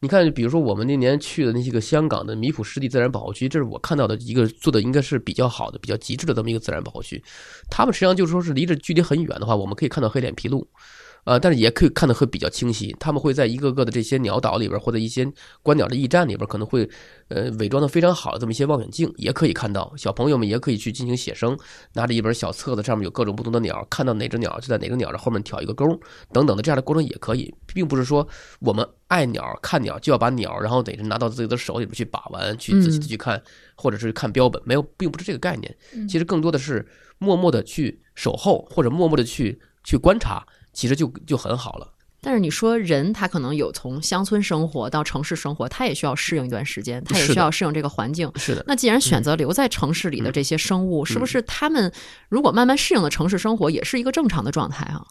[0.00, 7.22] 你看，比如说我们那年去的那些个香港的米埔湿地自然保护区，这是我看到的一个做的应该是比较好的、比较极致的这么一个自然保护区。
[7.70, 10.66] 他们实际上就是说是离着距离很远的话，我们可以看到黑脸琵鹭。
[11.24, 15.30] 呃，但是也可以看得会比较清晰，他们会在一个个的这些鸟岛里边，或者一些
[15.62, 16.88] 观鸟的驿站里边，可能会
[17.28, 19.92] 呃伪装的非常好的这么一些望远镜，也可以看到。
[19.96, 21.56] 小朋友们也可以去进行写生，
[21.92, 25.86] 拿着一本小册子，上面有各种不同的鸟，看到哪只鸟就在哪个鸟的后面挑一个钩，
[26.32, 28.26] 等等的这样的过程也可以，并不是说
[28.58, 33.40] 我们爱鸟看鸟就要把鸟，然后得是拿到自己的手里边去把玩，去仔细的去看，
[33.76, 35.72] 或者是看标本，没有，并不是这个概念。
[36.08, 36.84] 其实更多的是
[37.18, 40.44] 默默的去守候，或者默默的去去观察。
[40.72, 41.94] 其实就就很好了。
[42.24, 48.30] 但是你说人他可能有从乡村生活到城市生活，他也需要适应一段时间，他也需要适应这个环境。
[48.36, 51.92] 是的，那既然选择留在城市里的这些生物，是不是他们
[52.28, 55.04] 如果慢慢适应了城市生活，也是一个正常的状态啊？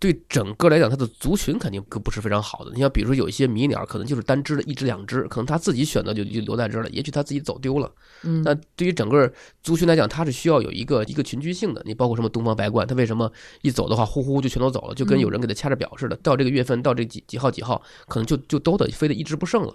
[0.00, 2.70] 对整个来讲，它的族群肯定不是非常好的。
[2.72, 7.90] 你像比如说有一些迷鸟，可能就是单只的一只两只，可能他自己选择就就留在这儿了，也许他自己走丢了。
[8.22, 9.32] 嗯，那对于整个
[9.62, 11.82] 族群来讲，它是需要有一个一个群居性的。
[11.84, 13.32] 你包括什么东方白鹳，它为什么
[13.62, 16.14] 一走的话，呼呼就全都走了，就跟有人给它掐着表似的。
[16.22, 19.74] 到这个月份，到这几几号几号，可能就就都得飞得一只不剩了。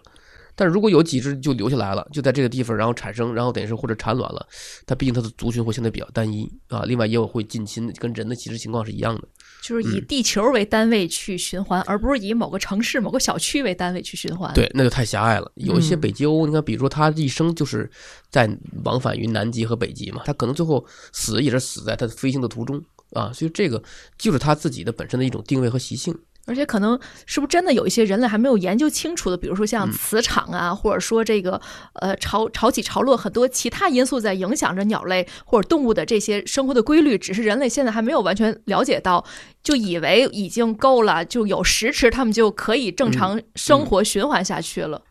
[0.56, 4.48] 但是如果有几只就留下来了，就在这个地方，然后产生，然后等于是或者产卵了，
[4.86, 6.84] 它毕竟它的族群会相对比较单一啊。
[6.84, 9.28] 另外也有会近亲，跟人的其实情况是一样的。
[9.64, 15.52] 就是以嗯地球为单位去循环，而不是以某个城市、某个小区为单位去循环。，对，那就太狭隘了。
[15.56, 17.90] 有一些嗯北极鸥，你看，比如说它一生就是
[18.30, 18.48] 在
[18.84, 22.80] 往返于南极和北极嘛，它可能最后死也是死在它飞行的途中
[23.14, 23.82] 啊，所以这个
[24.20, 26.16] 就是它自己的本身的一种定位和习性。
[26.46, 31.60] 而且可能是不是真的有一些人类还没有研究清楚的，比如说嗯像磁场啊，或者说这个
[31.94, 39.24] 呃潮潮起潮落很多其他因素在影响着鸟类或者动物的这些生活的规律，只是人类现在还没有完全了解到，
[39.64, 45.02] 就以为已经够了，就有食吃，它们就可以正常生活循环下去了。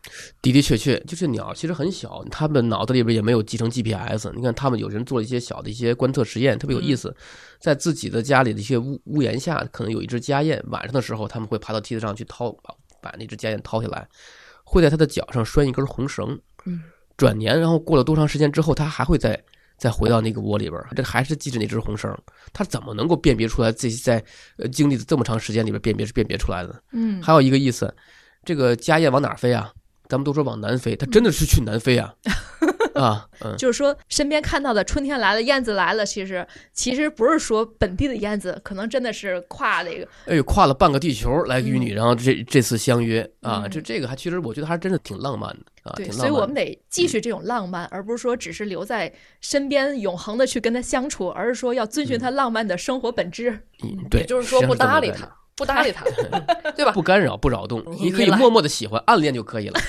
[0.41, 4.31] 的的确确，就是鸟其实很小，它们脑子里边也没有集成 GPS。
[4.35, 7.15] 你看，他们有人做了一些小的一些观测实验，特别有意思。
[7.63, 14.05] 在自己的家里的一些屋屋檐下，可能有一只家燕，晚上的时候他们会爬到梯子上去掏，把把那只家燕掏下来，
[14.65, 16.37] 会在它的脚上拴一根红绳。
[16.65, 16.83] 嗯，
[17.15, 19.41] 转年，然后过了多长时间之后，它还会再
[19.77, 22.13] 再回到那个窝里边，这还是系着那只红绳。
[22.51, 24.21] 它怎么能够辨别出来自己在
[24.57, 26.83] 呃经历了这么长时间里边辨别是辨别出来的？
[26.91, 27.95] 嗯，还有一个意思，
[28.43, 29.71] 这个家燕往哪儿飞啊？
[30.09, 32.13] 咱们都说往南飞，它真的是去南飞啊！
[33.01, 46.53] 啊，嗯，就是说，身边看到的春天来了，燕子来了，其实其实不是说本地的燕子，可能真的是跨那个，哎呦，跨了半个地球来与你，然后这这次相约啊，嗯这这个还其实我觉得还真的挺浪漫的啊，对，所以我们。
[46.53, 49.11] 得继续这种浪漫，而不是说只是留在
[49.41, 53.49] 身边永恒的去跟他相处，而是说要遵循他浪漫的生活本质。
[53.83, 56.05] 嗯，对，也就是说不搭理他不搭理他，
[56.77, 56.91] 对吧？
[56.93, 59.79] 不干扰，不扰动，你可以默默的喜欢，暗恋就可以了。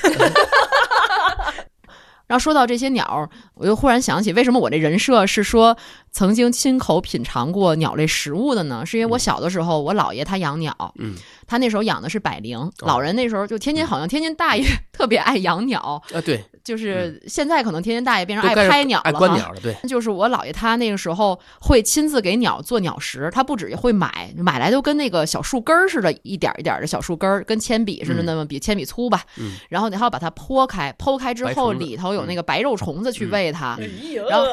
[2.27, 5.77] 然后说到这些鸟儿，我又忽然想起，为什么我这人设是说
[6.11, 8.85] 曾经亲口品尝过鸟类食物的呢？
[8.87, 11.15] 是因为我小的时候，我姥爷他养鸟，嗯，
[11.47, 19.19] 他那时候养的是百灵，老人那时候就天津好像天津大爷 特别爱养鸟，啊，对，就是现在可能天津大爷变成爱拍鸟了哈。
[19.19, 29.23] 观鸟了，对，就是我姥爷他那个时候会亲自给鸟做鸟食，他不止会买，买来都跟那个小树根儿似的，一点儿一点儿的小树根儿，跟铅笔似的，嗯那么比铅笔粗吧。
[29.37, 33.77] 嗯然后你还要把它剖开，剖开之后里头有那个白肉虫子去喂它。
[33.79, 33.85] 哎
[34.15, 34.47] 呀然后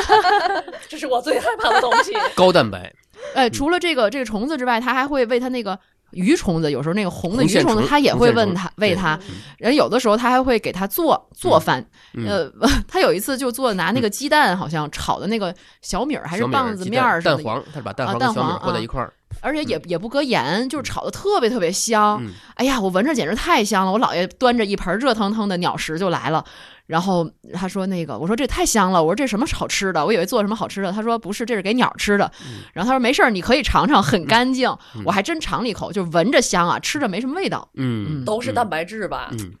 [0.88, 2.12] 这是我最害怕的东西。
[2.36, 2.92] 高蛋白，
[3.34, 5.78] 哎，除了这个这个虫子之外，他还会喂它那个
[6.12, 9.18] 鱼虫子，有时候那个红的鱼虫子，红线虫他也会问它喂对它。
[9.58, 11.84] 人有的时候他还会给它做做饭。
[12.14, 12.52] 嗯呃，
[12.88, 22.20] 他有一次就做拿那个鸡蛋，好像炒的那个小米儿还是棒子面儿似的，蛋蛋黄，他是把蛋啊黄跟小米和在一块儿，而且也也不搁盐，就是炒的特别特别香。
[22.22, 23.92] 嗯哎呀，我闻着简直太香了！
[23.92, 26.44] 我姥爷端着一盆热腾腾的鸟食就来了，
[26.90, 30.04] 然后他说：“那个，我说这太香了，我说这什么好吃的？
[30.04, 32.28] 我以为做什么好吃的。”他说：“不是，这是给鸟吃的。
[32.44, 34.68] 嗯然后他说：“没事儿，你可以尝尝，很干净。
[35.04, 39.30] 我还真尝了一口，就闻着香啊，吃着没什么味道，嗯，都是蛋白质吧？
[39.38, 39.52] 嗯，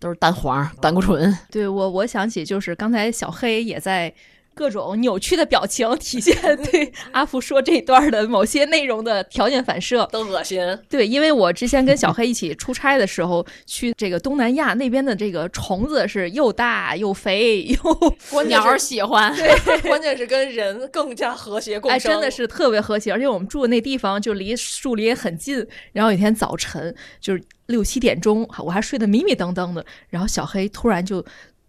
[0.00, 1.32] 都是蛋黄、胆固醇。
[1.52, 4.12] 对我，我想起就是刚才小黑也在
[4.54, 6.34] 各种扭曲的表情体现
[6.70, 10.08] 对阿福说这段的某些内容的条件反射。
[10.12, 10.60] 都恶心。
[10.88, 25.66] 对，因为我之前跟小黑一起出差的时候，去这个东南亚那边的这个虫子是又大又肥又 鸟儿喜欢，对关键是跟人更加和谐共哎，生，真的是特别和谐，而且我们住的那地方就离树林也很近。
[25.92, 31.24] 然后有一天早晨就是六七点钟，我还睡得迷迷瞪瞪的，然后小黑突然就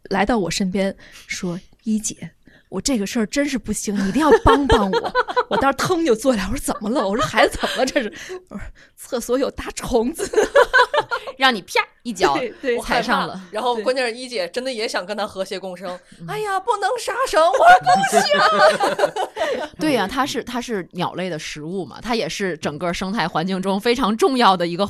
[0.09, 0.95] 来到我身边
[1.27, 2.31] 说：“一姐。”
[2.73, 5.13] 我这个事儿真是不行，你一定要帮帮我。
[5.47, 7.07] 我当时腾就坐起来，我说怎么了？
[7.07, 7.85] 我说孩子怎么了？
[7.85, 8.11] 这是，
[8.49, 10.27] 我说厕所有大虫子。
[11.37, 13.39] 让你啪一脚对对我踩上了。
[13.51, 15.87] 然后关键是一姐真的也想跟他和谐共生。
[16.27, 19.69] 哎呀，不能杀生，我说不行。
[19.79, 24.87] 对呀、它是它是鸟类的食物嘛，它也是整个生态环境中非常重要的一个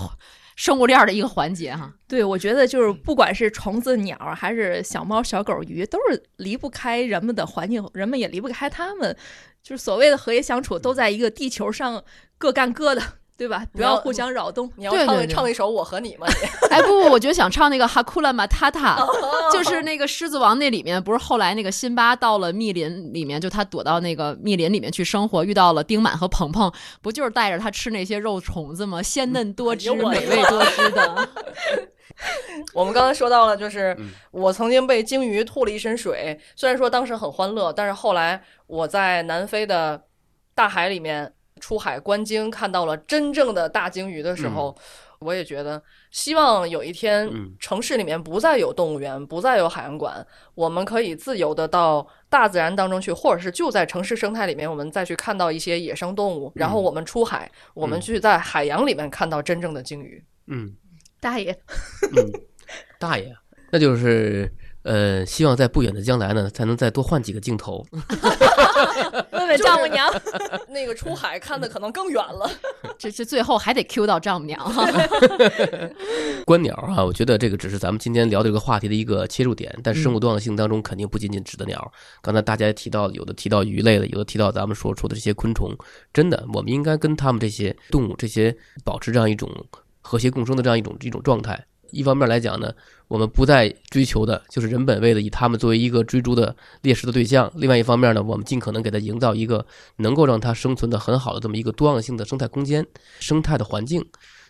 [0.55, 1.93] 生物链儿的一个环节哈。
[2.07, 9.15] 对，我觉得就是不管是虫子、鸟儿，还是小猫、小狗、鱼，都是离不开人们的环境，人们也离不开它们。
[9.61, 12.03] 就是所谓的和谐相处，都在一个地球上
[12.37, 13.01] 各干各的，
[13.35, 13.65] 对吧？
[13.73, 14.69] 不要要互相扰动。
[14.75, 16.27] 你要唱对对对唱一首《我和你》吗？
[16.27, 18.97] 你 哎不不，我觉得想唱那个哈库拉马塔塔，
[19.51, 29.01] 就是那个狮子王那里面，不是后来那个辛巴到了密林里面，就他躲到那个密林里面去生活，遇到了丁满和鹏鹏，不就是带着他吃那些肉虫子吗？
[29.01, 31.29] 鲜嫩多汁、美味多汁的。
[32.73, 40.03] 我们刚才说到了，就是嗯我曾经被鲸鱼吐了一身水，虽然说当时很欢乐，但是后来我在南非的
[40.53, 41.33] 大海里面
[41.63, 44.75] 出海观鲸，看到了真正的大鲸鱼的时候，
[45.19, 45.81] 我也觉得，
[46.11, 47.55] 希望有一天嗯。
[47.57, 60.21] 城市里面不再有动物园，不再有海洋馆，我们可以自由的到大自然当中去，或者是就在城市生态里面，我们再去看到一些野生动物，然后我们出海，我们去在海洋里面看到真正的鲸鱼。
[60.47, 60.75] 嗯。
[61.21, 61.57] 大爷，
[62.17, 62.29] 嗯，
[62.99, 63.33] 大爷，
[63.71, 64.51] 那就是
[64.83, 67.85] 呃，希望在不远的将来呢，才能再多换几个镜头。
[69.31, 70.11] 问问丈母娘。
[70.67, 72.49] 那个出海看的可能更远了。
[72.97, 74.85] 这这最后还得 Q 到丈母娘哈。
[76.45, 81.91] 观鸟啊，我觉得这个只是咱们今天聊这个话题的一个切入点，但生物多样性当中肯定不仅仅指的鸟。
[82.21, 85.71] 刚才大家也提到，有的提到鱼类的，有的提到咱们说出的这些昆虫。
[86.11, 89.49] 真的，我们应该跟他们这些动物这些保持这样一种
[90.01, 91.65] 和谐共生的这样一种一种状态。
[91.93, 92.73] 一方面来讲呢，
[93.07, 99.65] 我们不再追求的就是人本位的以它们作为一个追逐的猎食的对象；另外一方面呢，我们尽可能给它营造一个
[99.97, 102.85] 能够让它生存的很好的这么一个多样性的生态空间、
[103.19, 104.03] 生态的环境。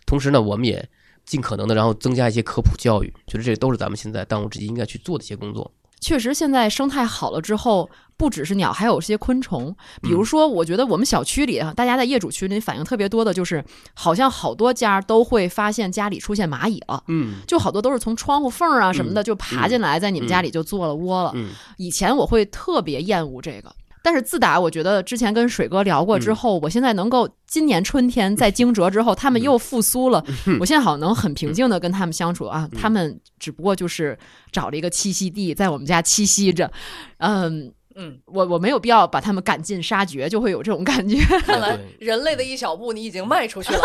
[0.06, 0.88] 同时呢，我们也
[1.24, 5.70] 尽可能的，然后增加一些科普教育，觉得这都是咱们现在当务之急应该去做的一些工作。
[6.00, 9.74] 确实，现在生态好了之后，不只是鸟，还有些昆虫。
[10.02, 13.64] 比如说，我觉得我们小区里啊，大家在业主群里反映特别多的就是，
[13.94, 17.02] 好像好多家都会发现家里出现蚂蚁了。
[17.08, 21.32] 嗯就好多都是从窗户缝儿啊什么的就爬进来，在你们家里就做了窝了。
[21.34, 30.24] 嗯以前我会特别厌恶这个，但是自打我觉得之前跟水哥聊过之嗯后，我现在能够今年春天在惊蛰之后，他们又复苏了，
[30.60, 32.68] 我现在好像能很平静的跟他们相处啊。
[32.80, 34.16] 他们只不过就是
[34.52, 36.70] 找了一个栖息地，在我们家栖息着，
[37.18, 37.72] 嗯。
[37.96, 41.16] 嗯，我我没有必要把他们赶尽杀绝，就会有这种感觉。
[41.40, 43.80] 看来人类的一小步你已经迈出去了。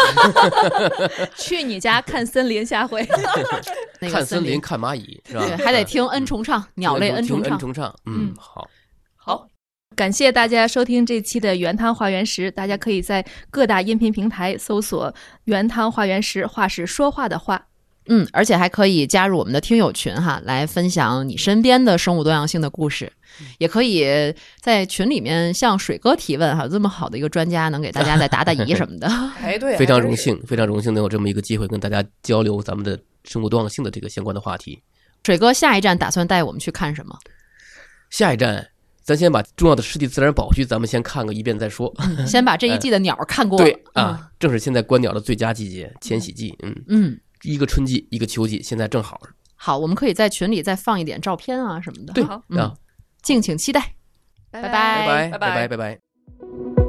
[1.37, 3.07] 去你家看森林，下回
[4.11, 5.45] 看森林林，看蚂蚁是吧？
[5.45, 7.51] 对，还得听恩重唱，鸟类恩重唱。
[7.51, 8.67] 恩重唱，嗯，好，
[9.15, 9.47] 好，
[9.95, 15.13] 感谢大家收听这期的原汤化原石，大家可以在各大音频平台搜索
[15.45, 17.67] “原汤化原石”，话是说话的话。
[18.09, 23.13] 嗯，而且还可以加入我们的听友群哈，来分享你身边的生物多样性的故事，
[23.59, 29.07] 也可以在群里面向水哥提问哈，这么好的一个专家能给大家再答答疑什么的。
[29.39, 29.99] 哎，对，非常。
[29.99, 34.81] 荣幸，非常荣幸能有这么一个机会跟大家交流咱们的生物多样性的这个相关的话题。
[35.23, 37.15] 水哥下一站打算带我们去看什么？
[38.09, 38.65] 下一站，
[39.03, 41.93] 咱先把重要的湿地自然保护区咱们先看个一遍再说。
[42.25, 43.65] 先把这一季的 鸟儿看过了。
[43.65, 46.57] 对啊，正是现在观鸟的最佳季节，迁徙季。
[46.63, 49.21] 嗯，嗯，一个春季，一个秋季，现在正好。
[49.55, 52.13] 好，我们可以在群里再放一点照片啊什么的。
[52.13, 52.73] 对好嗯啊，
[53.21, 53.95] 敬请期待。
[54.51, 56.88] 拜拜拜拜拜拜拜拜。